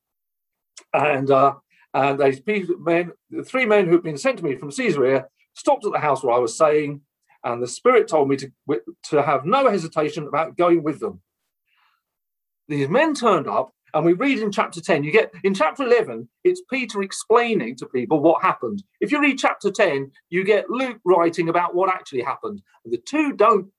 and 0.92 1.30
uh, 1.30 1.54
and 1.94 2.18
these 2.18 2.40
people, 2.40 2.76
men, 2.78 3.12
the 3.30 3.44
three 3.44 3.66
men 3.66 3.86
who've 3.86 4.02
been 4.02 4.16
sent 4.16 4.38
to 4.38 4.44
me 4.44 4.56
from 4.56 4.70
Caesarea, 4.70 5.26
stopped 5.54 5.84
at 5.84 5.92
the 5.92 5.98
house 5.98 6.22
where 6.22 6.34
I 6.34 6.38
was 6.38 6.56
saying, 6.56 7.02
and 7.44 7.62
the 7.62 7.68
Spirit 7.68 8.08
told 8.08 8.28
me 8.28 8.36
to, 8.36 8.52
to 9.10 9.22
have 9.22 9.44
no 9.44 9.68
hesitation 9.68 10.26
about 10.26 10.56
going 10.56 10.82
with 10.82 11.00
them. 11.00 11.20
These 12.68 12.88
men 12.88 13.14
turned 13.14 13.48
up, 13.48 13.74
and 13.92 14.06
we 14.06 14.14
read 14.14 14.38
in 14.38 14.52
chapter 14.52 14.80
10, 14.80 15.04
you 15.04 15.12
get 15.12 15.32
in 15.44 15.52
chapter 15.52 15.82
11, 15.82 16.28
it's 16.44 16.62
Peter 16.70 17.02
explaining 17.02 17.76
to 17.76 17.86
people 17.86 18.20
what 18.20 18.42
happened. 18.42 18.82
If 19.00 19.12
you 19.12 19.20
read 19.20 19.38
chapter 19.38 19.70
10, 19.70 20.10
you 20.30 20.44
get 20.44 20.70
Luke 20.70 20.98
writing 21.04 21.48
about 21.48 21.74
what 21.74 21.90
actually 21.90 22.22
happened. 22.22 22.62
And 22.84 22.92
the 22.92 22.98
two 22.98 23.34
don't 23.34 23.70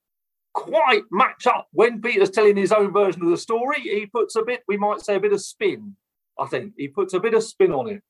quite 0.54 1.04
match 1.12 1.48
up 1.48 1.68
when 1.72 2.02
Peter's 2.02 2.30
telling 2.30 2.56
his 2.56 2.72
own 2.72 2.94
version 2.94 3.24
of 3.24 3.30
the 3.30 3.38
story. 3.38 3.82
He 3.82 4.06
puts 4.06 4.36
a 4.36 4.44
bit, 4.44 4.64
we 4.68 4.78
might 4.78 5.02
say, 5.02 5.16
a 5.16 5.20
bit 5.20 5.34
of 5.34 5.42
spin, 5.42 5.96
I 6.40 6.46
think. 6.46 6.74
He 6.78 6.88
puts 6.88 7.14
a 7.14 7.20
bit 7.20 7.34
of 7.34 7.44
spin 7.44 7.72
on 7.72 7.90
it. 7.90 8.02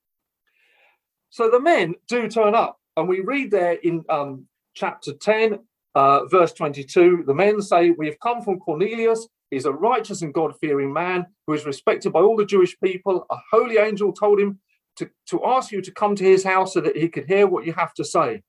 So 1.29 1.49
the 1.49 1.59
men 1.59 1.95
do 2.07 2.27
turn 2.27 2.53
up, 2.53 2.77
and 2.95 3.07
we 3.07 3.21
read 3.21 3.49
there 3.49 3.73
in 3.73 4.03
um, 4.09 4.47
chapter 4.75 5.13
10, 5.13 5.59
uh, 5.95 6.25
verse 6.25 6.53
22, 6.53 7.23
the 7.25 7.33
men 7.33 7.61
say, 7.61 7.91
We 7.91 8.07
have 8.07 8.19
come 8.19 8.41
from 8.41 8.59
Cornelius. 8.59 9.27
He's 9.51 9.65
a 9.65 9.71
righteous 9.71 10.23
and 10.23 10.33
God 10.33 10.55
fearing 10.59 10.91
man 10.91 11.27
who 11.45 11.53
is 11.53 11.65
respected 11.65 12.11
by 12.11 12.21
all 12.21 12.35
the 12.35 12.45
Jewish 12.45 12.75
people. 12.83 13.25
A 13.29 13.37
holy 13.51 13.77
angel 13.77 14.11
told 14.11 14.39
him 14.39 14.59
to, 14.95 15.09
to 15.29 15.45
ask 15.45 15.71
you 15.71 15.81
to 15.81 15.91
come 15.91 16.15
to 16.15 16.23
his 16.23 16.43
house 16.43 16.73
so 16.73 16.81
that 16.81 16.97
he 16.97 17.07
could 17.07 17.25
hear 17.25 17.45
what 17.45 17.65
you 17.65 17.73
have 17.73 17.93
to 17.95 18.03
say. 18.03 18.41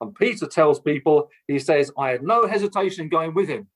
And 0.00 0.14
Peter 0.14 0.46
tells 0.46 0.80
people, 0.80 1.28
he 1.46 1.58
says, 1.58 1.90
I 1.98 2.10
had 2.10 2.22
no 2.22 2.46
hesitation 2.46 3.04
in 3.04 3.08
going 3.08 3.34
with 3.34 3.48
him. 3.48 3.68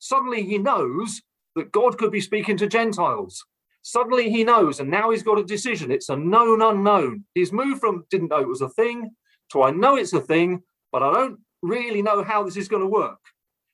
Suddenly 0.00 0.42
he 0.42 0.58
knows 0.58 1.22
that 1.56 1.72
God 1.72 1.98
could 1.98 2.12
be 2.12 2.20
speaking 2.20 2.56
to 2.58 2.66
Gentiles. 2.66 3.44
Suddenly 3.82 4.30
he 4.30 4.44
knows, 4.44 4.80
and 4.80 4.90
now 4.90 5.10
he's 5.10 5.22
got 5.22 5.38
a 5.38 5.44
decision. 5.44 5.90
It's 5.90 6.08
a 6.08 6.16
known 6.16 6.62
unknown. 6.62 7.24
He's 7.34 7.52
moved 7.52 7.80
from 7.80 8.04
didn't 8.10 8.28
know 8.28 8.40
it 8.40 8.48
was 8.48 8.60
a 8.60 8.68
thing 8.68 9.10
to 9.50 9.62
I 9.62 9.70
know 9.70 9.96
it's 9.96 10.12
a 10.12 10.20
thing, 10.20 10.62
but 10.92 11.02
I 11.02 11.12
don't 11.12 11.38
really 11.62 12.02
know 12.02 12.22
how 12.22 12.42
this 12.42 12.56
is 12.56 12.68
going 12.68 12.82
to 12.82 12.88
work. 12.88 13.18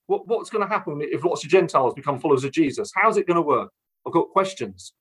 What, 0.07 0.29
what's 0.29 0.51
going 0.51 0.63
to 0.63 0.73
happen 0.73 1.01
if 1.01 1.25
lots 1.25 1.45
of 1.45 1.51
Gentiles 1.51 1.95
become 1.95 2.21
followers 2.21 2.45
of 2.45 2.53
Jesus? 2.53 2.93
How's 2.95 3.17
it 3.17 3.27
going 3.27 3.37
to 3.37 3.43
work? 3.43 3.71
I've 4.07 4.13
got 4.13 4.31
questions. 4.31 4.93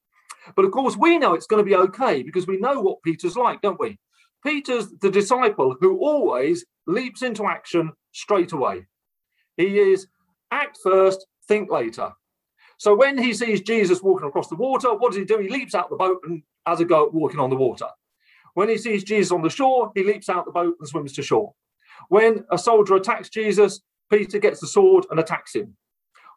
But 0.55 0.65
of 0.65 0.72
course, 0.72 0.95
we 0.98 1.17
know 1.17 1.33
it's 1.33 1.48
going 1.48 1.63
to 1.63 1.69
be 1.69 1.75
okay 1.75 2.24
because 2.24 2.48
we 2.48 2.57
know 2.57 2.79
what 2.79 3.03
Peter's 3.03 3.38
like, 3.38 3.62
don't 3.62 3.79
we? 3.79 3.98
Peter's 4.45 4.89
the 5.01 5.12
disciple 5.12 5.75
who 5.79 6.00
always 6.00 6.65
leaps 6.88 7.22
into 7.22 7.46
action 7.46 7.92
straight 8.12 8.52
away. 8.52 8.86
He 9.58 9.80
is 9.80 10.08
act 10.52 10.80
first, 10.84 11.25
think 11.48 11.72
later. 11.72 12.12
So 12.78 12.96
when 12.96 13.18
he 13.18 13.34
sees 13.34 13.62
Jesus 13.62 14.02
walking 14.02 14.28
across 14.28 14.48
the 14.48 14.56
water, 14.56 14.94
what 14.94 15.12
does 15.12 15.20
he 15.20 15.25
do? 15.25 15.40
He 15.40 15.50
leaps 15.50 15.75
out 15.75 15.90
the 15.90 15.96
boat 15.96 16.20
and 16.25 16.44
has 16.66 16.80
a 16.80 16.86
go 16.86 17.08
at 17.08 17.13
walking 17.13 17.40
on 17.40 17.50
the 17.50 17.56
water. 17.56 17.88
When 18.56 18.70
he 18.70 18.78
sees 18.78 19.04
Jesus 19.04 19.32
on 19.32 19.42
the 19.42 19.50
shore, 19.50 19.92
he 19.96 20.04
leaps 20.04 20.30
out 20.30 20.46
the 20.46 20.52
boat 20.52 20.75
and 20.80 20.88
swims 20.88 21.13
to 21.13 21.24
shore. 21.24 21.54
When 22.10 22.44
a 22.52 22.58
soldier 22.58 22.96
attacks 22.96 23.30
Jesus, 23.30 23.82
Peter 24.12 24.38
gets 24.38 24.60
the 24.60 24.68
sword 24.68 25.06
and 25.10 25.20
attacks 25.20 25.56
him. 25.56 25.75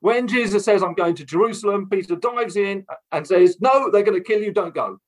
When 0.01 0.29
Jesus 0.29 0.65
says, 0.65 0.83
I'm 0.83 0.95
going 0.95 1.15
to 1.17 1.25
Jerusalem, 1.25 1.89
Peter 1.91 2.17
dives 2.17 2.57
in 2.57 2.85
and 3.13 3.27
says, 3.27 3.59
No, 3.61 3.91
they're 3.91 4.03
going 4.03 4.19
to 4.19 4.25
kill 4.25 4.43
you, 4.43 4.53
don't 4.53 4.75
go. 4.75 4.99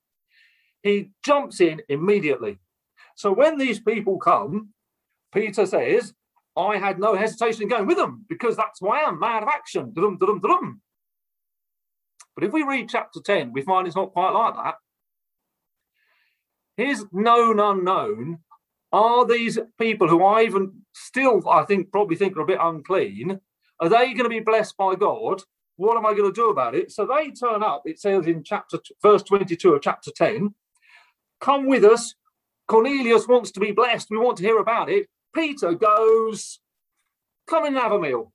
He 0.82 1.10
jumps 1.24 1.60
in 1.60 1.82
immediately. 1.88 2.58
So 3.14 3.32
when 3.32 3.58
these 3.58 3.80
people 3.80 4.18
come, 4.18 4.70
Peter 5.32 5.66
says, 5.66 6.14
I 6.56 6.78
had 6.78 6.98
no 6.98 7.14
hesitation 7.14 7.62
in 7.62 7.68
going 7.68 7.86
with 7.86 7.98
them 7.98 8.24
because 8.28 8.56
that's 8.56 8.80
who 8.80 8.88
I 8.88 9.00
am, 9.00 9.18
man 9.18 9.42
of 9.42 9.48
action. 9.48 9.92
But 9.94 10.04
if 12.44 12.52
we 12.52 12.62
read 12.62 12.88
chapter 12.88 13.20
10, 13.20 13.52
we 13.52 13.62
find 13.62 13.86
it's 13.86 13.96
not 13.96 14.12
quite 14.12 14.30
like 14.30 14.54
that. 14.54 14.74
His 16.76 17.04
known 17.12 17.60
unknown 17.60 18.38
are 18.92 19.26
these 19.26 19.58
people 19.78 20.08
who 20.08 20.24
I 20.24 20.44
even 20.44 20.82
still, 20.94 21.46
I 21.48 21.64
think, 21.64 21.92
probably 21.92 22.16
think 22.16 22.36
are 22.36 22.42
a 22.42 22.46
bit 22.46 22.58
unclean. 22.60 23.40
Are 23.80 23.88
they 23.88 24.14
going 24.14 24.24
to 24.24 24.28
be 24.28 24.40
blessed 24.40 24.76
by 24.76 24.94
God? 24.94 25.42
What 25.76 25.96
am 25.96 26.06
I 26.06 26.14
going 26.14 26.32
to 26.32 26.32
do 26.32 26.50
about 26.50 26.74
it? 26.74 26.90
So 26.90 27.06
they 27.06 27.30
turn 27.30 27.62
up, 27.62 27.82
it 27.84 28.00
says 28.00 28.26
in 28.26 28.42
chapter 28.42 28.78
verse 29.02 29.22
22 29.22 29.74
of 29.74 29.82
chapter 29.82 30.10
10, 30.10 30.54
come 31.40 31.66
with 31.66 31.84
us. 31.84 32.14
Cornelius 32.66 33.28
wants 33.28 33.50
to 33.52 33.60
be 33.60 33.72
blessed. 33.72 34.08
We 34.10 34.18
want 34.18 34.36
to 34.38 34.42
hear 34.42 34.58
about 34.58 34.90
it. 34.90 35.08
Peter 35.34 35.74
goes, 35.74 36.60
come 37.48 37.64
and 37.64 37.76
have 37.76 37.92
a 37.92 37.98
meal. 37.98 38.32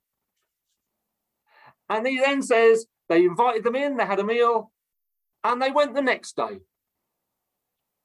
And 1.88 2.06
he 2.06 2.18
then 2.18 2.42
says, 2.42 2.86
they 3.08 3.24
invited 3.24 3.64
them 3.64 3.76
in, 3.76 3.96
they 3.96 4.06
had 4.06 4.20
a 4.20 4.24
meal, 4.24 4.72
and 5.42 5.60
they 5.60 5.70
went 5.70 5.94
the 5.94 6.02
next 6.02 6.36
day. 6.36 6.60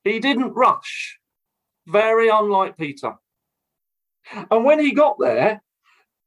He 0.03 0.19
didn't 0.19 0.53
rush, 0.53 1.19
very 1.87 2.29
unlike 2.29 2.77
Peter. 2.77 3.15
And 4.51 4.65
when 4.65 4.79
he 4.79 4.91
got 4.91 5.17
there, 5.19 5.61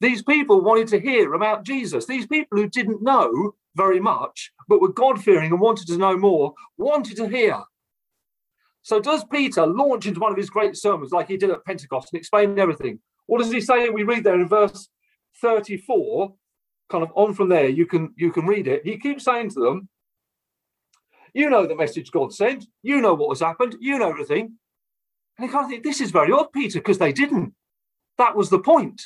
these 0.01 0.23
people 0.23 0.63
wanted 0.63 0.89
to 0.89 1.01
hear 1.01 1.35
about 1.35 1.65
Jesus. 1.65 2.07
These 2.07 2.27
people 2.27 2.59
who 2.59 2.69
didn't 2.69 3.03
know 3.03 3.53
very 3.77 4.01
much, 4.01 4.53
but 4.69 4.81
were 4.81 4.93
God 4.93 5.23
fearing 5.23 5.53
and 5.53 5.61
wanted 5.61 5.87
to 5.89 5.97
know 5.97 6.17
more, 6.17 6.55
wanted 6.77 7.17
to 7.19 7.29
hear. 7.29 7.61
So, 8.83 8.99
does 8.99 9.25
Peter 9.25 9.65
launch 9.65 10.07
into 10.07 10.21
one 10.21 10.33
of 10.33 10.39
his 10.39 10.51
great 10.51 10.77
sermons 10.77 11.13
like 11.13 11.29
he 11.29 11.37
did 11.37 11.51
at 11.51 11.65
Pentecost 11.65 12.09
and 12.13 12.19
explain 12.19 12.59
everything? 12.59 12.99
What 13.27 13.39
does 13.39 13.53
he 13.53 13.61
say? 13.61 13.89
We 13.89 14.03
read 14.03 14.25
there 14.25 14.41
in 14.41 14.49
verse 14.49 14.89
34, 15.41 16.35
kind 16.91 17.05
of 17.05 17.13
on 17.15 17.33
from 17.33 17.49
there, 17.49 17.69
you 17.69 17.87
can 17.87 18.13
you 18.17 18.33
can 18.33 18.47
read 18.47 18.67
it. 18.67 18.83
He 18.85 18.99
keeps 18.99 19.25
saying 19.25 19.51
to 19.51 19.61
them, 19.61 19.89
You 21.33 21.49
know 21.49 21.67
the 21.67 21.77
message 21.77 22.11
God 22.11 22.35
sent, 22.35 22.67
you 22.83 23.01
know 23.01 23.15
what 23.15 23.31
has 23.31 23.47
happened, 23.47 23.77
you 23.81 23.99
know 23.99 24.11
everything. 24.11 24.59
And 25.39 25.47
you 25.47 25.53
kind 25.53 25.65
of 25.65 25.71
think, 25.71 25.85
this 25.85 26.01
is 26.01 26.11
very 26.11 26.33
odd, 26.33 26.53
Peter, 26.53 26.81
because 26.81 26.99
they 26.99 27.13
didn't. 27.13 27.55
That 28.19 28.37
was 28.37 28.51
the 28.51 28.59
point. 28.59 29.01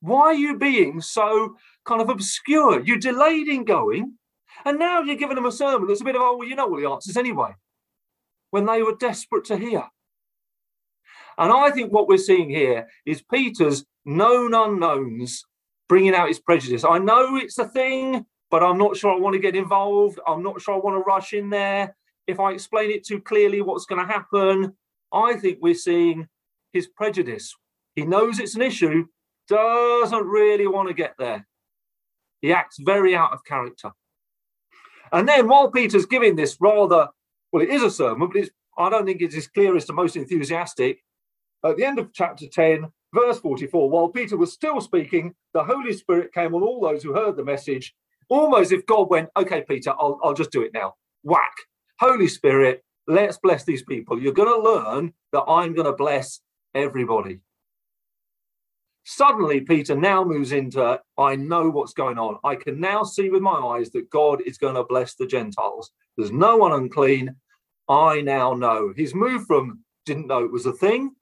Why 0.00 0.20
are 0.20 0.34
you 0.34 0.58
being 0.58 1.00
so 1.00 1.56
kind 1.86 2.02
of 2.02 2.10
obscure? 2.10 2.80
You 2.80 2.98
delayed 2.98 3.48
in 3.48 3.64
going, 3.64 4.14
and 4.64 4.78
now 4.78 5.02
you're 5.02 5.16
giving 5.16 5.36
them 5.36 5.46
a 5.46 5.52
sermon 5.52 5.86
that's 5.86 6.00
a 6.00 6.04
bit 6.04 6.16
of, 6.16 6.22
oh, 6.22 6.36
well, 6.36 6.48
you 6.48 6.56
know 6.56 6.68
all 6.68 6.76
the 6.76 6.88
answers 6.88 7.16
anyway 7.16 7.54
when 8.50 8.66
they 8.66 8.82
were 8.82 8.96
desperate 8.96 9.44
to 9.46 9.56
hear. 9.56 9.84
And 11.38 11.52
I 11.52 11.70
think 11.70 11.92
what 11.92 12.08
we're 12.08 12.18
seeing 12.18 12.50
here 12.50 12.88
is 13.06 13.22
Peter's 13.22 13.84
known 14.04 14.54
unknowns 14.54 15.44
bringing 15.88 16.14
out 16.14 16.28
his 16.28 16.38
prejudice. 16.38 16.84
I 16.84 16.98
know 16.98 17.36
it's 17.36 17.58
a 17.58 17.68
thing, 17.68 18.24
but 18.50 18.62
I'm 18.62 18.78
not 18.78 18.96
sure 18.96 19.12
I 19.12 19.18
want 19.18 19.34
to 19.34 19.40
get 19.40 19.56
involved. 19.56 20.20
I'm 20.26 20.42
not 20.42 20.60
sure 20.60 20.74
I 20.74 20.78
want 20.78 20.96
to 20.96 21.00
rush 21.00 21.32
in 21.32 21.50
there. 21.50 21.96
If 22.26 22.40
I 22.40 22.52
explain 22.52 22.90
it 22.90 23.04
too 23.04 23.20
clearly, 23.20 23.60
what's 23.60 23.86
going 23.86 24.06
to 24.06 24.12
happen? 24.12 24.74
I 25.12 25.34
think 25.34 25.58
we're 25.60 25.74
seeing 25.74 26.28
his 26.72 26.86
prejudice. 26.86 27.54
He 27.96 28.04
knows 28.04 28.38
it's 28.38 28.54
an 28.54 28.62
issue, 28.62 29.06
doesn't 29.48 30.26
really 30.26 30.66
want 30.66 30.88
to 30.88 30.94
get 30.94 31.14
there. 31.18 31.46
He 32.40 32.52
acts 32.52 32.76
very 32.78 33.16
out 33.16 33.32
of 33.32 33.44
character. 33.44 33.90
And 35.12 35.28
then 35.28 35.48
while 35.48 35.70
Peter's 35.70 36.06
giving 36.06 36.36
this 36.36 36.56
rather 36.60 37.08
well, 37.52 37.62
it 37.62 37.70
is 37.70 37.82
a 37.82 37.90
sermon, 37.90 38.28
but 38.28 38.36
it's, 38.36 38.50
I 38.78 38.88
don't 38.90 39.06
think 39.06 39.20
it's 39.20 39.36
as 39.36 39.48
clear 39.48 39.76
as 39.76 39.86
the 39.86 39.92
most 39.92 40.16
enthusiastic. 40.16 41.04
At 41.64 41.76
the 41.76 41.84
end 41.84 41.98
of 41.98 42.12
chapter 42.12 42.46
10, 42.46 42.86
verse 43.14 43.38
44, 43.40 43.90
while 43.90 44.08
Peter 44.08 44.36
was 44.36 44.52
still 44.52 44.80
speaking, 44.80 45.34
the 45.52 45.64
Holy 45.64 45.92
Spirit 45.92 46.32
came 46.32 46.54
on 46.54 46.62
all 46.62 46.80
those 46.80 47.02
who 47.02 47.14
heard 47.14 47.36
the 47.36 47.44
message, 47.44 47.94
almost 48.28 48.72
if 48.72 48.86
God 48.86 49.10
went, 49.10 49.28
okay, 49.36 49.64
Peter, 49.68 49.90
I'll, 49.90 50.18
I'll 50.22 50.34
just 50.34 50.52
do 50.52 50.62
it 50.62 50.72
now. 50.72 50.94
Whack. 51.22 51.52
Holy 51.98 52.28
Spirit, 52.28 52.82
let's 53.06 53.38
bless 53.38 53.64
these 53.64 53.82
people. 53.82 54.20
You're 54.20 54.32
going 54.32 54.48
to 54.48 54.70
learn 54.70 55.12
that 55.32 55.42
I'm 55.42 55.74
going 55.74 55.86
to 55.86 55.92
bless 55.92 56.40
everybody. 56.74 57.40
Suddenly, 59.04 59.62
Peter 59.62 59.96
now 59.96 60.24
moves 60.24 60.52
into 60.52 61.00
I 61.18 61.36
know 61.36 61.68
what's 61.68 61.94
going 61.94 62.18
on. 62.18 62.38
I 62.44 62.54
can 62.54 62.80
now 62.80 63.02
see 63.02 63.28
with 63.28 63.42
my 63.42 63.52
eyes 63.52 63.90
that 63.90 64.10
God 64.10 64.40
is 64.46 64.58
going 64.58 64.76
to 64.76 64.84
bless 64.84 65.14
the 65.14 65.26
Gentiles. 65.26 65.90
There's 66.20 66.32
no 66.32 66.56
one 66.56 66.72
unclean. 66.72 67.34
I 67.88 68.20
now 68.20 68.52
know. 68.52 68.92
He's 68.94 69.14
moved 69.14 69.46
from 69.46 69.80
didn't 70.04 70.26
know 70.26 70.44
it 70.44 70.52
was 70.52 70.66
a 70.66 70.72
thing, 70.72 71.12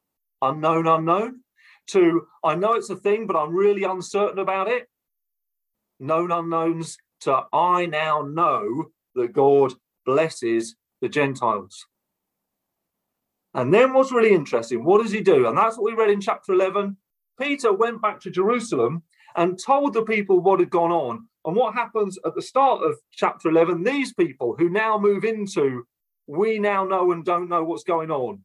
unknown, 0.43 0.87
unknown, 0.87 1.41
to 1.89 2.27
I 2.43 2.55
know 2.57 2.73
it's 2.73 2.91
a 2.91 2.97
thing, 2.97 3.27
but 3.27 3.37
I'm 3.37 3.55
really 3.55 3.85
uncertain 3.85 4.41
about 4.41 4.69
it. 4.69 4.89
Known 6.01 6.33
unknowns 6.33 6.99
to 7.21 7.45
I 7.53 7.87
now 7.87 8.23
know 8.23 8.87
that 9.15 9.33
God 9.33 9.73
blesses 10.05 10.75
the 11.01 11.09
Gentiles. 11.09 11.87
And 13.55 13.73
then 13.73 13.93
what's 13.93 14.13
really 14.13 14.35
interesting, 14.35 14.85
what 14.85 15.03
does 15.03 15.13
he 15.13 15.21
do? 15.21 15.47
And 15.47 15.57
that's 15.57 15.77
what 15.77 15.85
we 15.85 15.97
read 15.97 16.11
in 16.11 16.21
chapter 16.21 16.53
11 16.53 16.97
Peter 17.41 17.73
went 17.73 18.03
back 18.03 18.21
to 18.21 18.31
Jerusalem 18.31 19.05
and 19.37 19.59
told 19.65 19.95
the 19.95 20.03
people 20.03 20.41
what 20.41 20.59
had 20.59 20.71
gone 20.71 20.91
on. 20.91 21.29
And 21.49 21.57
what 21.57 21.73
happens 21.73 22.19
at 22.27 22.35
the 22.35 22.43
start 22.43 22.83
of 22.83 22.99
chapter 23.11 23.49
11, 23.49 23.83
these 23.83 24.13
people 24.13 24.55
who 24.59 24.69
now 24.69 24.99
move 24.99 25.25
into, 25.25 25.87
we 26.27 26.59
now 26.59 26.85
know 26.85 27.11
and 27.11 27.25
don't 27.25 27.49
know 27.49 27.65
what's 27.65 27.85
going 27.85 28.11
on. 28.11 28.45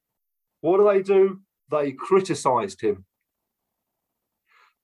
What 0.62 0.77
do 0.77 0.86
they 0.86 1.01
do? 1.01 1.41
They 1.69 1.91
criticized 1.91 2.79
him. 2.79 3.03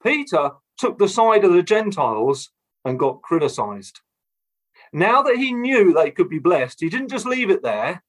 Peter 0.03 0.51
took 0.77 0.97
the 0.97 1.07
side 1.07 1.45
of 1.45 1.53
the 1.53 1.63
Gentiles 1.63 2.51
and 2.83 2.99
got 2.99 3.21
criticized. 3.21 4.01
Now 4.91 5.21
that 5.21 5.37
he 5.37 5.53
knew 5.53 5.93
they 5.93 6.11
could 6.11 6.27
be 6.27 6.39
blessed, 6.39 6.81
he 6.81 6.89
didn't 6.89 7.11
just 7.11 7.25
leave 7.25 7.49
it 7.49 7.63
there. 7.63 8.03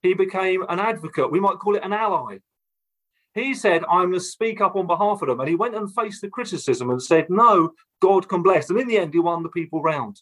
He 0.00 0.14
became 0.14 0.64
an 0.68 0.78
advocate. 0.78 1.32
We 1.32 1.40
might 1.40 1.58
call 1.58 1.74
it 1.74 1.84
an 1.84 1.92
ally. 1.92 2.38
He 3.34 3.54
said, 3.54 3.82
I 3.90 4.06
must 4.06 4.30
speak 4.30 4.60
up 4.60 4.76
on 4.76 4.86
behalf 4.86 5.22
of 5.22 5.28
them. 5.28 5.40
And 5.40 5.48
he 5.48 5.56
went 5.56 5.74
and 5.74 5.92
faced 5.92 6.20
the 6.20 6.30
criticism 6.30 6.88
and 6.90 7.02
said, 7.02 7.26
No, 7.30 7.72
God 8.00 8.28
can 8.28 8.42
bless. 8.42 8.70
And 8.70 8.80
in 8.80 8.88
the 8.88 8.98
end, 8.98 9.12
he 9.12 9.20
won 9.20 9.42
the 9.42 9.48
people 9.48 9.82
round. 9.82 10.20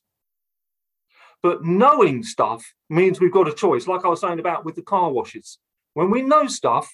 But 1.42 1.64
knowing 1.64 2.22
stuff 2.22 2.64
means 2.90 3.20
we've 3.20 3.32
got 3.32 3.48
a 3.48 3.54
choice, 3.54 3.86
like 3.86 4.04
I 4.04 4.08
was 4.08 4.20
saying 4.20 4.40
about 4.40 4.64
with 4.64 4.74
the 4.74 4.82
car 4.82 5.10
washes. 5.10 5.58
When 5.94 6.10
we 6.10 6.22
know 6.22 6.46
stuff, 6.46 6.88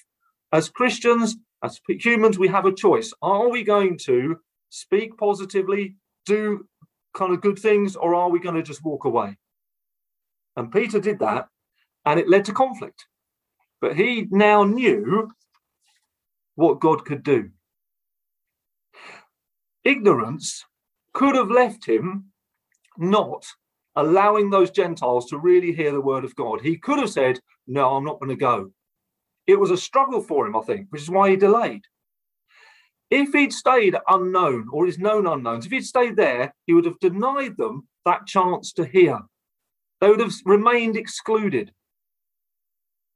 as 0.51 0.69
Christians, 0.69 1.35
as 1.63 1.79
humans, 1.87 2.37
we 2.37 2.47
have 2.47 2.65
a 2.65 2.73
choice. 2.73 3.13
Are 3.21 3.49
we 3.49 3.63
going 3.63 3.97
to 4.05 4.39
speak 4.69 5.17
positively, 5.17 5.95
do 6.25 6.67
kind 7.15 7.33
of 7.33 7.41
good 7.41 7.57
things, 7.57 7.95
or 7.95 8.13
are 8.13 8.29
we 8.29 8.39
going 8.39 8.55
to 8.55 8.63
just 8.63 8.83
walk 8.83 9.05
away? 9.05 9.37
And 10.55 10.71
Peter 10.71 10.99
did 10.99 11.19
that, 11.19 11.47
and 12.05 12.19
it 12.19 12.29
led 12.29 12.45
to 12.45 12.53
conflict. 12.53 13.05
But 13.81 13.95
he 13.95 14.27
now 14.29 14.63
knew 14.63 15.31
what 16.55 16.79
God 16.79 17.05
could 17.05 17.23
do. 17.23 17.49
Ignorance 19.83 20.63
could 21.15 21.33
have 21.35 21.49
left 21.49 21.85
him 21.85 22.25
not 22.97 23.45
allowing 23.95 24.49
those 24.49 24.69
Gentiles 24.69 25.25
to 25.27 25.39
really 25.39 25.71
hear 25.71 25.91
the 25.91 26.01
word 26.01 26.25
of 26.25 26.35
God. 26.35 26.61
He 26.61 26.77
could 26.77 26.99
have 26.99 27.09
said, 27.09 27.39
No, 27.65 27.95
I'm 27.95 28.05
not 28.05 28.19
going 28.19 28.29
to 28.29 28.35
go. 28.35 28.71
It 29.47 29.59
was 29.59 29.71
a 29.71 29.77
struggle 29.77 30.21
for 30.21 30.45
him, 30.45 30.55
I 30.55 30.61
think, 30.61 30.87
which 30.89 31.01
is 31.01 31.09
why 31.09 31.29
he 31.29 31.37
delayed. 31.37 31.83
If 33.09 33.31
he'd 33.31 33.53
stayed 33.53 33.95
unknown 34.09 34.67
or 34.71 34.85
his 34.85 34.99
known 34.99 35.25
unknowns, 35.25 35.65
if 35.65 35.71
he'd 35.71 35.85
stayed 35.85 36.17
there, 36.17 36.53
he 36.67 36.73
would 36.73 36.85
have 36.85 36.99
denied 36.99 37.55
them 37.57 37.87
that 38.03 38.27
chance 38.27 38.73
to 38.73 38.85
hear. 38.85 39.19
They 40.01 40.09
would 40.09 40.19
have 40.19 40.33
remained 40.43 40.97
excluded. 40.97 41.71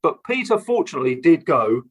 But 0.01 0.23
Peter, 0.23 0.57
fortunately, 0.57 1.15
did 1.15 1.45
go 1.45 1.83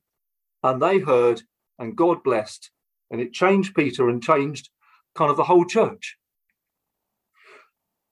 and 0.63 0.81
they 0.81 1.01
heard, 1.01 1.43
and 1.79 1.97
God 1.97 2.23
blessed, 2.23 2.71
and 3.11 3.21
it 3.21 3.33
changed 3.33 3.75
Peter 3.75 4.09
and 4.09 4.23
changed 4.23 4.71
kind 5.19 5.31
of 5.33 5.37
the 5.37 5.45
whole 5.45 5.65
church. 5.65 6.17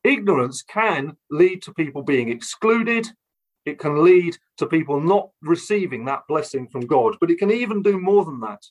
Ignorance 0.02 0.62
can 0.62 1.16
lead 1.30 1.62
to 1.62 1.72
people 1.72 2.02
being 2.02 2.28
excluded. 2.28 3.06
It 3.64 3.78
can 3.78 4.04
lead 4.04 4.36
to 4.58 4.66
people 4.66 5.00
not 5.00 5.30
receiving 5.40 6.04
that 6.04 6.22
blessing 6.28 6.68
from 6.68 6.82
God, 6.86 7.16
but 7.20 7.30
it 7.30 7.38
can 7.38 7.52
even 7.52 7.82
do 7.82 7.98
more 7.98 8.24
than 8.24 8.40
that. 8.40 8.62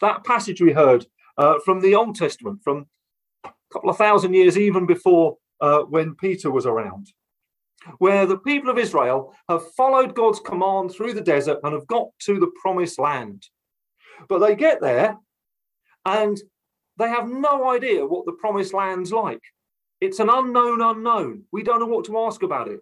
That 0.00 0.24
passage 0.24 0.60
we 0.60 0.72
heard 0.72 1.06
uh, 1.36 1.58
from 1.64 1.80
the 1.80 1.94
Old 1.94 2.16
Testament, 2.16 2.60
from 2.64 2.86
a 3.44 3.50
couple 3.72 3.90
of 3.90 3.98
thousand 3.98 4.32
years 4.34 4.56
even 4.56 4.86
before 4.86 5.36
uh, 5.60 5.80
when 5.80 6.14
Peter 6.14 6.50
was 6.50 6.66
around, 6.66 7.12
where 7.98 8.26
the 8.26 8.38
people 8.38 8.70
of 8.70 8.78
Israel 8.78 9.34
have 9.48 9.70
followed 9.74 10.14
God's 10.14 10.40
command 10.40 10.92
through 10.92 11.14
the 11.14 11.20
desert 11.20 11.58
and 11.62 11.74
have 11.74 11.86
got 11.86 12.08
to 12.20 12.38
the 12.38 12.52
promised 12.62 12.98
land. 12.98 13.46
But 14.28 14.38
they 14.38 14.54
get 14.54 14.80
there 14.80 15.18
and 16.04 16.38
they 16.98 17.08
have 17.08 17.28
no 17.28 17.70
idea 17.70 18.06
what 18.06 18.26
the 18.26 18.32
promised 18.32 18.74
land's 18.74 19.12
like. 19.12 19.42
It's 20.00 20.20
an 20.20 20.28
unknown 20.30 20.80
unknown. 20.80 21.44
We 21.52 21.62
don't 21.62 21.80
know 21.80 21.86
what 21.86 22.04
to 22.06 22.18
ask 22.18 22.42
about 22.42 22.68
it. 22.68 22.80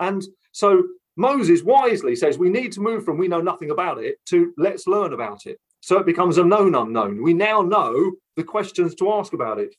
And 0.00 0.22
so 0.52 0.82
Moses 1.16 1.62
wisely 1.62 2.16
says 2.16 2.38
we 2.38 2.48
need 2.48 2.72
to 2.72 2.80
move 2.80 3.04
from 3.04 3.18
we 3.18 3.28
know 3.28 3.40
nothing 3.40 3.70
about 3.70 4.02
it 4.02 4.16
to 4.26 4.52
let's 4.56 4.86
learn 4.86 5.12
about 5.12 5.46
it. 5.46 5.58
So 5.80 5.98
it 5.98 6.06
becomes 6.06 6.38
a 6.38 6.44
known 6.44 6.74
unknown. 6.74 7.22
We 7.22 7.34
now 7.34 7.60
know 7.60 8.12
the 8.36 8.44
questions 8.44 8.94
to 8.96 9.12
ask 9.12 9.32
about 9.32 9.58
it. 9.58 9.74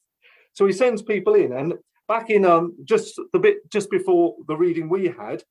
So 0.54 0.66
he 0.66 0.74
sends 0.74 1.02
people 1.02 1.34
in, 1.34 1.54
and 1.54 1.76
back 2.08 2.30
in 2.30 2.46
um, 2.46 2.76
just 2.84 3.20
the 3.32 3.40
bit 3.40 3.70
just 3.72 3.90
before 3.90 4.36
the 4.48 4.56
reading 4.56 4.90
we 4.90 5.08
had, 5.08 5.44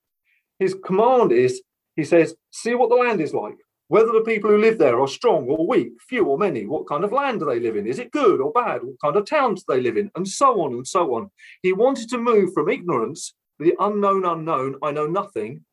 his 0.59 0.75
command 0.75 1.33
is 1.33 1.63
he 1.97 2.05
says, 2.05 2.37
"See 2.53 2.75
what 2.75 2.91
the 2.91 2.97
land 2.97 3.21
is 3.21 3.35
like. 3.35 3.57
Whether 3.93 4.13
the 4.13 4.23
people 4.23 4.49
who 4.49 4.57
live 4.57 4.79
there 4.79 4.99
are 4.99 5.07
strong 5.07 5.47
or 5.51 5.67
weak, 5.67 5.93
few 6.09 6.25
or 6.25 6.39
many. 6.39 6.65
What 6.65 6.87
kind 6.87 7.05
of 7.05 7.13
land 7.13 7.41
do 7.41 7.45
they 7.45 7.61
live 7.61 7.77
in? 7.77 7.87
Is 7.87 7.99
it 7.99 8.11
good 8.11 8.41
or 8.41 8.51
bad? 8.51 8.83
What 8.83 8.99
kind 9.03 9.17
of 9.17 9.27
towns 9.27 9.65
do 9.65 9.75
they 9.75 9.83
live 9.83 9.99
in? 9.99 10.11
And 10.15 10.27
so 10.27 10.63
on 10.63 10.73
and 10.73 10.87
so 10.87 11.15
on." 11.15 11.31
He 11.63 11.75
wanted 11.75 12.09
to 12.09 12.17
move 12.17 12.55
from 12.55 12.71
ignorance, 12.71 13.35
the 13.59 13.75
unknown 13.79 14.25
unknown, 14.25 14.79
I 14.83 14.93
know 14.93 15.07
nothing, 15.07 15.67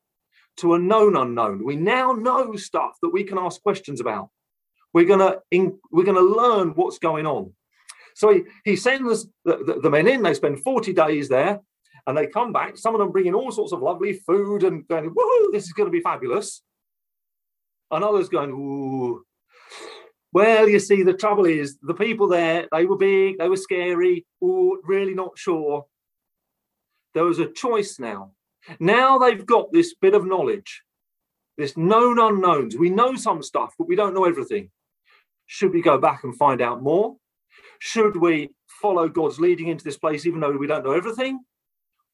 to 0.57 0.73
a 0.73 0.79
known 0.79 1.15
unknown. 1.15 1.63
We 1.63 1.77
now 1.77 2.11
know 2.11 2.57
stuff 2.57 2.97
that 3.01 3.13
we 3.13 3.23
can 3.23 3.37
ask 3.37 3.63
questions 3.63 4.01
about. 4.01 4.27
We're 4.93 5.05
gonna 5.05 5.37
in, 5.49 5.79
we're 5.89 6.03
gonna 6.03 6.19
learn 6.19 6.71
what's 6.71 6.99
going 6.99 7.25
on. 7.25 7.53
So 8.15 8.33
he, 8.33 8.43
he 8.65 8.75
sends 8.75 9.27
the, 9.45 9.63
the, 9.65 9.79
the 9.83 9.89
men 9.89 10.09
in, 10.09 10.23
they 10.23 10.33
spend 10.33 10.61
40 10.61 10.91
days 10.91 11.29
there, 11.29 11.61
and 12.05 12.17
they 12.17 12.27
come 12.27 12.51
back. 12.51 12.77
Some 12.77 12.93
of 12.95 12.99
them 12.99 13.13
bringing 13.13 13.33
all 13.33 13.53
sorts 13.53 13.71
of 13.71 13.81
lovely 13.81 14.11
food 14.11 14.63
and 14.63 14.85
going, 14.89 15.09
woohoo, 15.09 15.53
this 15.53 15.63
is 15.63 15.71
going 15.71 15.87
to 15.87 15.97
be 15.97 16.01
fabulous. 16.01 16.61
And 17.91 18.03
others 18.03 18.29
going, 18.29 18.51
ooh. 18.51 19.23
Well, 20.31 20.69
you 20.69 20.79
see, 20.79 21.01
the 21.03 21.13
trouble 21.13 21.45
is 21.45 21.77
the 21.81 21.93
people 21.93 22.27
there, 22.27 22.67
they 22.71 22.85
were 22.85 22.97
big, 22.97 23.39
they 23.39 23.49
were 23.49 23.57
scary, 23.57 24.25
ooh, 24.43 24.79
really 24.83 25.15
not 25.15 25.37
sure. 25.37 25.85
There 27.15 27.23
was 27.23 27.39
a 27.39 27.51
choice 27.51 27.99
now. 27.99 28.33
Now 28.79 29.17
they've 29.17 29.45
got 29.45 29.71
this 29.71 29.95
bit 29.95 30.13
of 30.13 30.25
knowledge, 30.25 30.83
this 31.57 31.75
known 31.75 32.19
unknowns. 32.19 32.77
We 32.77 32.91
know 32.91 33.15
some 33.15 33.41
stuff, 33.41 33.73
but 33.77 33.87
we 33.87 33.95
don't 33.95 34.13
know 34.13 34.25
everything. 34.25 34.69
Should 35.47 35.73
we 35.73 35.81
go 35.81 35.97
back 35.97 36.23
and 36.23 36.37
find 36.37 36.61
out 36.61 36.83
more? 36.83 37.15
Should 37.79 38.15
we 38.15 38.49
follow 38.67 39.09
God's 39.09 39.39
leading 39.39 39.67
into 39.67 39.83
this 39.83 39.97
place, 39.97 40.27
even 40.27 40.39
though 40.39 40.51
we 40.51 40.67
don't 40.67 40.85
know 40.85 40.91
everything? 40.91 41.39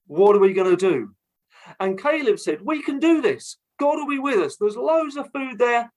What 0.08 0.36
are 0.36 0.40
we 0.40 0.54
going 0.54 0.76
to 0.76 0.78
do? 0.78 1.14
And 1.80 2.02
Caleb 2.02 2.40
said, 2.40 2.62
We 2.62 2.82
can 2.82 3.00
do 3.00 3.22
this. 3.22 3.58
God 3.80 3.98
will 3.98 4.08
be 4.08 4.20
with 4.20 4.40
us. 4.40 4.58
There's 4.58 4.76
loads 4.76 5.18
of 5.18 5.32
food 5.32 5.58
there. 5.58 5.92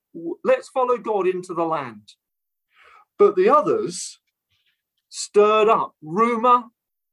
Let's 0.44 0.68
follow 0.68 0.99
God 0.99 1.26
into 1.26 1.54
the 1.54 1.64
land. 1.64 2.14
But 3.18 3.37
the 3.37 3.49
others 3.49 4.18
stirred 5.08 5.68
up 5.68 5.94
rumor 6.02 6.64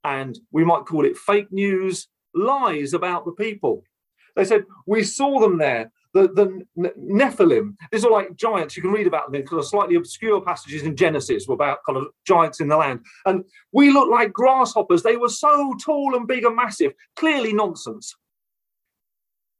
and 0.03 0.37
we 0.51 0.63
might 0.63 0.85
call 0.85 1.05
it 1.05 1.17
fake 1.17 1.51
news, 1.51 2.07
lies 2.33 2.93
about 2.93 3.25
the 3.25 3.31
people. 3.31 3.83
They 4.35 4.45
said, 4.45 4.65
We 4.85 5.03
saw 5.03 5.39
them 5.39 5.57
there 5.57 5.91
the, 6.15 6.29
the 6.77 6.91
Nephilim. 6.97 7.75
These 7.91 8.05
are 8.05 8.11
like 8.11 8.37
giants. 8.37 8.77
You 8.77 8.81
can 8.81 8.93
read 8.93 9.05
about 9.05 9.29
them 9.29 9.41
in 9.41 9.57
of 9.57 9.67
slightly 9.67 9.95
obscure 9.95 10.39
passages 10.39 10.83
in 10.83 10.95
Genesis 10.95 11.47
about 11.49 11.79
kind 11.85 11.97
of 11.97 12.07
giants 12.25 12.61
in 12.61 12.69
the 12.69 12.77
land. 12.77 13.01
And 13.25 13.43
we 13.73 13.91
looked 13.91 14.11
like 14.11 14.31
grasshoppers. 14.31 15.03
They 15.03 15.17
were 15.17 15.29
so 15.29 15.75
tall 15.83 16.15
and 16.15 16.25
big 16.25 16.45
and 16.45 16.55
massive. 16.55 16.93
Clearly 17.17 17.51
nonsense. 17.51 18.15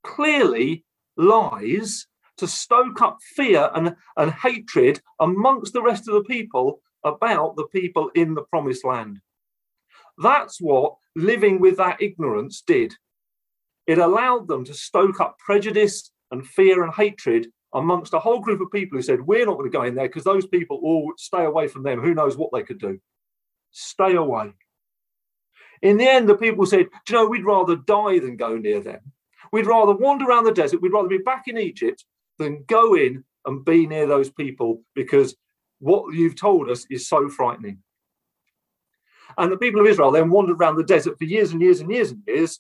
Clearly 0.06 0.86
lies 1.18 2.08
to 2.38 2.48
stoke 2.48 3.02
up 3.02 3.18
fear 3.36 3.70
and, 3.74 3.96
and 4.18 4.32
hatred 4.32 5.02
amongst 5.20 5.74
the 5.74 5.82
rest 5.82 6.08
of 6.08 6.16
the 6.16 6.24
people 6.24 6.82
about 7.04 7.56
the 7.56 7.68
people 7.68 8.10
in 8.16 8.34
the 8.34 8.42
promised 8.44 8.84
land. 8.84 9.20
That's 10.18 10.60
what 10.60 10.96
living 11.16 11.60
with 11.60 11.78
that 11.78 12.02
ignorance 12.02 12.64
did. 12.66 12.94
It 13.88 14.00
allowed 14.00 14.48
them 14.48 14.66
to 14.66 14.74
stoke 14.74 15.22
up 15.22 15.38
prejudice 15.38 16.12
and 16.32 16.46
fear 16.46 16.84
and 16.84 16.94
hatred 16.94 17.48
amongst 17.74 18.14
a 18.14 18.20
whole 18.20 18.40
group 18.40 18.62
of 18.62 18.72
people 18.72 18.98
who 18.98 19.04
said, 19.04 19.22
We're 19.22 19.46
not 19.46 19.58
going 19.58 19.70
to 19.70 19.78
go 19.78 19.84
in 19.84 19.96
there 19.96 20.08
because 20.08 20.24
those 20.24 20.48
people 20.48 20.80
all 20.82 21.14
stay 21.18 21.44
away 21.44 21.68
from 21.68 21.84
them. 21.84 22.02
Who 22.02 22.16
knows 22.16 22.38
what 22.38 22.50
they 22.54 22.64
could 22.64 22.80
do? 22.80 23.00
Stay 23.72 24.16
away. 24.16 24.54
In 25.82 25.98
the 25.98 26.10
end, 26.10 26.28
the 26.28 26.38
people 26.38 26.66
said, 26.66 26.88
Do 27.06 27.14
you 27.14 27.20
know, 27.20 27.28
we'd 27.28 27.46
rather 27.46 27.76
die 27.76 28.20
than 28.20 28.38
go 28.38 28.58
near 28.58 28.80
them. 28.80 29.02
We'd 29.52 29.68
rather 29.68 29.94
wander 29.94 30.26
around 30.26 30.46
the 30.46 30.52
desert. 30.52 30.82
We'd 30.82 30.94
rather 30.94 31.08
be 31.08 31.18
back 31.18 31.48
in 31.48 31.58
Egypt 31.58 32.04
than 32.38 32.64
go 32.68 32.96
in 32.96 33.24
and 33.46 33.64
be 33.64 33.86
near 33.88 34.08
those 34.08 34.30
people 34.30 34.82
because 34.96 35.36
what 35.80 36.14
you've 36.14 36.36
told 36.36 36.70
us 36.70 36.86
is 36.90 37.08
so 37.08 37.30
frightening. 37.30 37.80
And 39.38 39.52
the 39.52 39.58
people 39.58 39.82
of 39.82 39.88
Israel 39.88 40.12
then 40.12 40.30
wandered 40.30 40.60
around 40.60 40.78
the 40.78 40.84
desert 40.84 41.18
for 41.18 41.26
years 41.26 41.52
and 41.52 41.62
years 41.62 41.82
and 41.82 41.92
years 41.92 42.12
and 42.12 42.22
years 42.26 42.60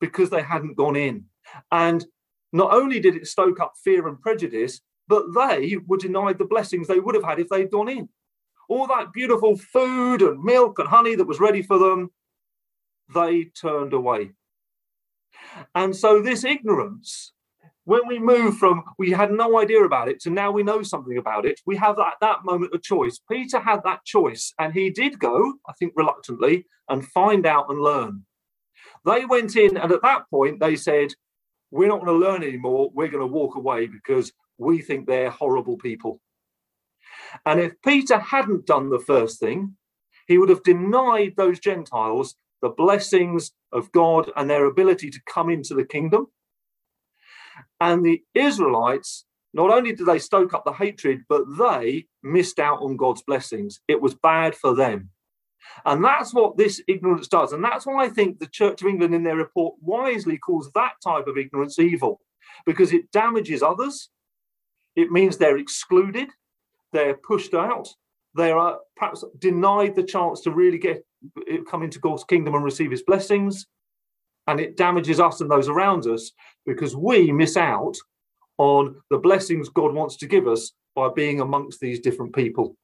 because 0.00 0.30
they 0.30 0.42
hadn't 0.42 0.76
gone 0.76 0.96
in. 0.96 1.24
And 1.70 2.04
not 2.52 2.72
only 2.72 3.00
did 3.00 3.16
it 3.16 3.26
stoke 3.26 3.60
up 3.60 3.74
fear 3.82 4.08
and 4.08 4.20
prejudice, 4.20 4.80
but 5.08 5.24
they 5.34 5.76
were 5.86 5.98
denied 5.98 6.38
the 6.38 6.44
blessings 6.44 6.88
they 6.88 7.00
would 7.00 7.14
have 7.14 7.24
had 7.24 7.38
if 7.38 7.48
they'd 7.48 7.70
gone 7.70 7.88
in. 7.88 8.08
All 8.68 8.86
that 8.88 9.12
beautiful 9.12 9.56
food 9.56 10.22
and 10.22 10.42
milk 10.42 10.78
and 10.78 10.88
honey 10.88 11.14
that 11.14 11.26
was 11.26 11.38
ready 11.38 11.62
for 11.62 11.78
them, 11.78 12.10
they 13.14 13.44
turned 13.44 13.92
away. 13.92 14.32
And 15.74 15.94
so, 15.94 16.20
this 16.20 16.44
ignorance, 16.44 17.32
when 17.84 18.06
we 18.08 18.18
move 18.18 18.58
from 18.58 18.82
we 18.98 19.10
had 19.10 19.30
no 19.30 19.60
idea 19.60 19.84
about 19.84 20.08
it 20.08 20.20
to 20.20 20.30
now 20.30 20.50
we 20.50 20.62
know 20.62 20.82
something 20.82 21.18
about 21.18 21.46
it, 21.46 21.60
we 21.66 21.76
have 21.76 21.96
that, 21.96 22.14
that 22.20 22.44
moment 22.44 22.74
of 22.74 22.82
choice. 22.82 23.20
Peter 23.30 23.60
had 23.60 23.80
that 23.84 24.04
choice, 24.04 24.52
and 24.58 24.72
he 24.72 24.90
did 24.90 25.18
go, 25.18 25.54
I 25.68 25.72
think 25.78 25.92
reluctantly, 25.96 26.66
and 26.88 27.06
find 27.06 27.46
out 27.46 27.66
and 27.68 27.80
learn. 27.80 28.24
They 29.04 29.24
went 29.24 29.56
in, 29.56 29.76
and 29.76 29.92
at 29.92 30.02
that 30.02 30.28
point, 30.30 30.60
they 30.60 30.76
said, 30.76 31.12
we're 31.70 31.88
not 31.88 32.04
going 32.04 32.20
to 32.20 32.26
learn 32.26 32.42
anymore. 32.42 32.90
We're 32.92 33.08
going 33.08 33.26
to 33.26 33.32
walk 33.32 33.56
away 33.56 33.86
because 33.86 34.32
we 34.58 34.80
think 34.80 35.06
they're 35.06 35.30
horrible 35.30 35.76
people. 35.76 36.20
And 37.44 37.60
if 37.60 37.74
Peter 37.84 38.18
hadn't 38.18 38.66
done 38.66 38.90
the 38.90 38.98
first 38.98 39.40
thing, 39.40 39.76
he 40.26 40.38
would 40.38 40.48
have 40.48 40.62
denied 40.62 41.34
those 41.36 41.60
Gentiles 41.60 42.34
the 42.66 42.74
blessings 42.74 43.52
of 43.72 43.92
God 43.92 44.30
and 44.34 44.50
their 44.50 44.64
ability 44.64 45.10
to 45.10 45.20
come 45.32 45.50
into 45.50 45.74
the 45.74 45.84
kingdom. 45.84 46.26
And 47.80 48.04
the 48.04 48.22
Israelites, 48.34 49.24
not 49.54 49.70
only 49.70 49.92
did 49.92 50.06
they 50.06 50.18
stoke 50.18 50.52
up 50.52 50.64
the 50.64 50.72
hatred, 50.72 51.20
but 51.28 51.44
they 51.58 52.06
missed 52.22 52.58
out 52.58 52.82
on 52.82 52.96
God's 52.96 53.22
blessings. 53.22 53.80
It 53.86 54.00
was 54.00 54.14
bad 54.14 54.56
for 54.56 54.74
them. 54.74 55.10
And 55.84 56.04
that's 56.04 56.34
what 56.34 56.56
this 56.56 56.82
ignorance 56.88 57.28
does. 57.28 57.52
And 57.52 57.62
that's 57.62 57.86
why 57.86 58.04
I 58.04 58.08
think 58.08 58.38
the 58.38 58.48
Church 58.48 58.82
of 58.82 58.88
England, 58.88 59.14
in 59.14 59.22
their 59.22 59.36
report, 59.36 59.74
wisely 59.80 60.38
calls 60.38 60.70
that 60.72 60.94
type 61.02 61.26
of 61.28 61.38
ignorance 61.38 61.78
evil, 61.78 62.20
because 62.64 62.92
it 62.92 63.12
damages 63.12 63.62
others. 63.62 64.10
It 64.96 65.10
means 65.10 65.36
they're 65.36 65.58
excluded, 65.58 66.30
they're 66.92 67.14
pushed 67.14 67.54
out, 67.54 67.88
they 68.36 68.50
are 68.50 68.78
perhaps 68.96 69.24
denied 69.38 69.94
the 69.94 70.02
chance 70.02 70.40
to 70.42 70.50
really 70.50 70.78
get 70.78 71.04
come 71.68 71.82
into 71.82 71.98
God's 71.98 72.24
kingdom 72.24 72.54
and 72.54 72.64
receive 72.64 72.90
his 72.90 73.02
blessings. 73.02 73.66
And 74.46 74.60
it 74.60 74.76
damages 74.76 75.18
us 75.20 75.40
and 75.40 75.50
those 75.50 75.68
around 75.68 76.06
us 76.06 76.32
because 76.64 76.94
we 76.94 77.32
miss 77.32 77.56
out 77.56 77.96
on 78.58 78.96
the 79.10 79.18
blessings 79.18 79.68
God 79.68 79.92
wants 79.92 80.16
to 80.18 80.26
give 80.26 80.46
us 80.46 80.72
by 80.94 81.08
being 81.08 81.40
amongst 81.40 81.80
these 81.80 82.00
different 82.00 82.34
people. 82.34 82.76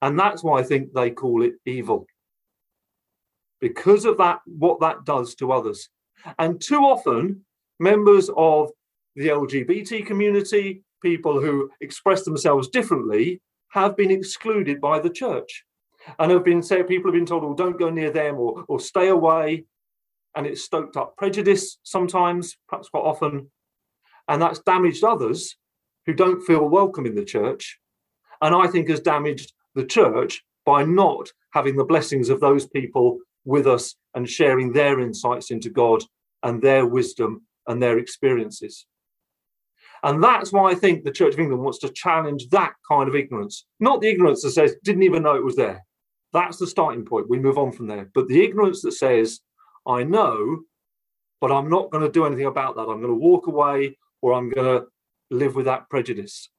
And 0.00 0.18
that's 0.18 0.44
why 0.44 0.60
I 0.60 0.62
think 0.62 0.92
they 0.92 1.10
call 1.10 1.42
it 1.42 1.54
evil. 1.66 2.06
Because 3.60 4.04
of 4.04 4.18
that, 4.18 4.40
what 4.46 4.80
that 4.80 5.04
does 5.04 5.34
to 5.36 5.52
others. 5.52 5.88
And 6.38 6.60
too 6.60 6.80
often, 6.80 7.44
members 7.80 8.30
of 8.36 8.70
the 9.16 9.28
LGBT 9.28 10.06
community, 10.06 10.84
people 11.02 11.40
who 11.40 11.70
express 11.80 12.24
themselves 12.24 12.68
differently, 12.68 13.40
have 13.70 13.96
been 13.96 14.10
excluded 14.10 14.80
by 14.80 15.00
the 15.00 15.10
church 15.10 15.64
and 16.18 16.30
have 16.30 16.44
been 16.44 16.62
said 16.62 16.88
people 16.88 17.10
have 17.10 17.18
been 17.18 17.26
told, 17.26 17.42
"Well, 17.42 17.52
oh, 17.52 17.56
don't 17.56 17.78
go 17.78 17.90
near 17.90 18.10
them 18.10 18.36
or, 18.38 18.64
or 18.68 18.80
stay 18.80 19.08
away. 19.08 19.64
And 20.34 20.46
it's 20.46 20.62
stoked 20.62 20.96
up 20.96 21.16
prejudice 21.16 21.78
sometimes, 21.82 22.56
perhaps 22.68 22.88
quite 22.88 23.00
often. 23.00 23.50
And 24.28 24.40
that's 24.40 24.60
damaged 24.60 25.02
others 25.02 25.56
who 26.06 26.12
don't 26.12 26.42
feel 26.42 26.68
welcome 26.68 27.06
in 27.06 27.14
the 27.14 27.24
church. 27.24 27.78
And 28.40 28.54
I 28.54 28.66
think 28.66 28.88
has 28.88 29.00
damaged 29.00 29.52
the 29.74 29.84
church 29.84 30.42
by 30.64 30.84
not 30.84 31.32
having 31.52 31.76
the 31.76 31.84
blessings 31.84 32.28
of 32.28 32.40
those 32.40 32.66
people 32.66 33.18
with 33.44 33.66
us 33.66 33.94
and 34.14 34.28
sharing 34.28 34.72
their 34.72 35.00
insights 35.00 35.50
into 35.50 35.70
God 35.70 36.04
and 36.42 36.62
their 36.62 36.86
wisdom 36.86 37.46
and 37.66 37.82
their 37.82 37.98
experiences. 37.98 38.86
And 40.02 40.22
that's 40.22 40.52
why 40.52 40.70
I 40.70 40.74
think 40.74 41.04
the 41.04 41.10
Church 41.10 41.34
of 41.34 41.40
England 41.40 41.62
wants 41.62 41.78
to 41.80 41.88
challenge 41.88 42.48
that 42.50 42.74
kind 42.88 43.08
of 43.08 43.16
ignorance, 43.16 43.66
not 43.80 44.00
the 44.00 44.08
ignorance 44.08 44.42
that 44.42 44.52
says, 44.52 44.76
didn't 44.84 45.02
even 45.02 45.22
know 45.22 45.34
it 45.34 45.44
was 45.44 45.56
there. 45.56 45.84
That's 46.32 46.58
the 46.58 46.66
starting 46.66 47.04
point. 47.04 47.28
We 47.28 47.38
move 47.38 47.58
on 47.58 47.72
from 47.72 47.86
there. 47.86 48.10
But 48.14 48.28
the 48.28 48.42
ignorance 48.42 48.82
that 48.82 48.92
says, 48.92 49.40
I 49.86 50.04
know, 50.04 50.60
but 51.40 51.52
I'm 51.52 51.70
not 51.70 51.90
going 51.90 52.04
to 52.04 52.12
do 52.12 52.26
anything 52.26 52.46
about 52.46 52.76
that. 52.76 52.82
I'm 52.82 53.00
going 53.00 53.08
to 53.08 53.14
walk 53.14 53.46
away 53.46 53.96
or 54.20 54.34
I'm 54.34 54.50
going 54.50 54.80
to 54.80 54.86
live 55.30 55.54
with 55.54 55.66
that 55.66 55.88
prejudice. 55.88 56.50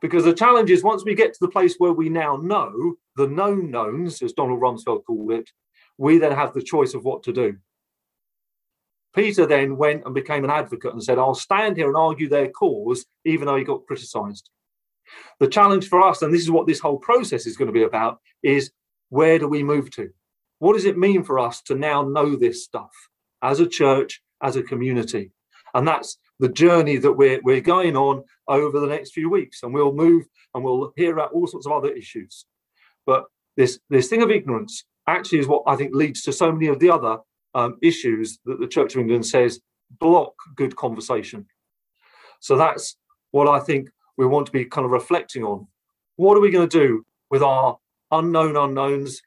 Because 0.00 0.24
the 0.24 0.32
challenge 0.32 0.70
is 0.70 0.82
once 0.82 1.04
we 1.04 1.14
get 1.14 1.34
to 1.34 1.38
the 1.40 1.50
place 1.50 1.74
where 1.78 1.92
we 1.92 2.08
now 2.08 2.36
know 2.36 2.94
the 3.16 3.28
known 3.28 3.70
knowns, 3.70 4.22
as 4.22 4.32
Donald 4.32 4.60
Rumsfeld 4.60 5.04
called 5.04 5.32
it, 5.32 5.50
we 5.98 6.18
then 6.18 6.32
have 6.32 6.54
the 6.54 6.62
choice 6.62 6.94
of 6.94 7.04
what 7.04 7.22
to 7.24 7.32
do. 7.32 7.56
Peter 9.14 9.46
then 9.46 9.76
went 9.76 10.04
and 10.04 10.14
became 10.14 10.44
an 10.44 10.50
advocate 10.50 10.92
and 10.92 11.02
said, 11.02 11.18
I'll 11.18 11.34
stand 11.34 11.76
here 11.76 11.88
and 11.88 11.96
argue 11.96 12.28
their 12.28 12.50
cause, 12.50 13.06
even 13.24 13.46
though 13.46 13.56
he 13.56 13.64
got 13.64 13.86
criticized. 13.86 14.50
The 15.40 15.48
challenge 15.48 15.88
for 15.88 16.02
us, 16.02 16.20
and 16.22 16.32
this 16.32 16.42
is 16.42 16.50
what 16.50 16.66
this 16.66 16.80
whole 16.80 16.98
process 16.98 17.46
is 17.46 17.56
going 17.56 17.68
to 17.68 17.72
be 17.72 17.84
about, 17.84 18.18
is 18.42 18.72
where 19.08 19.38
do 19.38 19.48
we 19.48 19.62
move 19.62 19.90
to? 19.92 20.10
What 20.58 20.74
does 20.74 20.84
it 20.84 20.98
mean 20.98 21.22
for 21.22 21.38
us 21.38 21.60
to 21.62 21.74
now 21.74 22.02
know 22.02 22.36
this 22.36 22.64
stuff 22.64 22.90
as 23.42 23.60
a 23.60 23.66
church, 23.66 24.22
as 24.42 24.56
a 24.56 24.62
community? 24.62 25.32
And 25.74 25.86
that's 25.86 26.18
the 26.38 26.48
journey 26.48 26.96
that 26.98 27.12
we're, 27.12 27.40
we're 27.42 27.60
going 27.60 27.96
on 27.96 28.24
over 28.48 28.80
the 28.80 28.86
next 28.86 29.12
few 29.12 29.28
weeks. 29.28 29.62
And 29.62 29.74
we'll 29.74 29.92
move 29.92 30.24
and 30.54 30.64
we'll 30.64 30.92
hear 30.96 31.12
about 31.12 31.32
all 31.32 31.46
sorts 31.46 31.66
of 31.66 31.72
other 31.72 31.90
issues. 31.90 32.46
But 33.04 33.24
this, 33.56 33.78
this 33.90 34.08
thing 34.08 34.22
of 34.22 34.30
ignorance 34.30 34.84
actually 35.06 35.38
is 35.38 35.46
what 35.46 35.62
I 35.66 35.76
think 35.76 35.94
leads 35.94 36.22
to 36.22 36.32
so 36.32 36.50
many 36.50 36.68
of 36.68 36.78
the 36.78 36.90
other 36.90 37.18
um, 37.54 37.76
issues 37.82 38.38
that 38.44 38.60
the 38.60 38.66
Church 38.66 38.94
of 38.94 39.00
England 39.00 39.26
says 39.26 39.60
block 40.00 40.32
good 40.54 40.76
conversation. 40.76 41.46
So 42.40 42.56
that's 42.56 42.96
what 43.30 43.48
I 43.48 43.60
think 43.60 43.88
we 44.16 44.26
want 44.26 44.46
to 44.46 44.52
be 44.52 44.64
kind 44.64 44.84
of 44.84 44.90
reflecting 44.90 45.44
on. 45.44 45.66
What 46.16 46.36
are 46.36 46.40
we 46.40 46.50
going 46.50 46.68
to 46.68 46.78
do 46.78 47.04
with 47.30 47.42
our 47.42 47.78
unknown 48.10 48.56
unknowns 48.56 49.20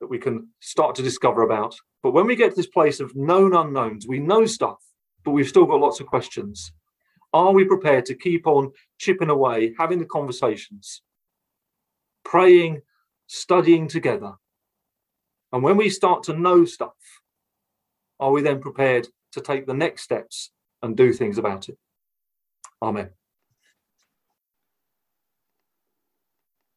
that 0.00 0.08
we 0.08 0.18
can 0.18 0.48
start 0.60 0.94
to 0.96 1.02
discover 1.02 1.42
about? 1.42 1.74
But 2.02 2.12
when 2.12 2.26
we 2.26 2.36
get 2.36 2.50
to 2.50 2.56
this 2.56 2.66
place 2.66 3.00
of 3.00 3.14
known 3.14 3.54
unknowns, 3.54 4.06
we 4.06 4.18
know 4.18 4.46
stuff, 4.46 4.78
but 5.24 5.32
we've 5.32 5.48
still 5.48 5.66
got 5.66 5.80
lots 5.80 6.00
of 6.00 6.06
questions. 6.06 6.72
Are 7.32 7.52
we 7.52 7.64
prepared 7.64 8.06
to 8.06 8.14
keep 8.14 8.46
on 8.46 8.72
chipping 8.98 9.30
away, 9.30 9.74
having 9.78 9.98
the 9.98 10.06
conversations, 10.06 11.02
praying, 12.24 12.82
studying 13.26 13.86
together? 13.86 14.32
And 15.52 15.62
when 15.62 15.76
we 15.76 15.90
start 15.90 16.22
to 16.24 16.32
know 16.32 16.64
stuff, 16.64 16.94
are 18.18 18.30
we 18.30 18.42
then 18.42 18.60
prepared 18.60 19.08
to 19.32 19.40
take 19.40 19.66
the 19.66 19.74
next 19.74 20.02
steps 20.02 20.50
and 20.82 20.96
do 20.96 21.12
things 21.12 21.38
about 21.38 21.68
it? 21.68 21.78
Amen. 22.82 23.10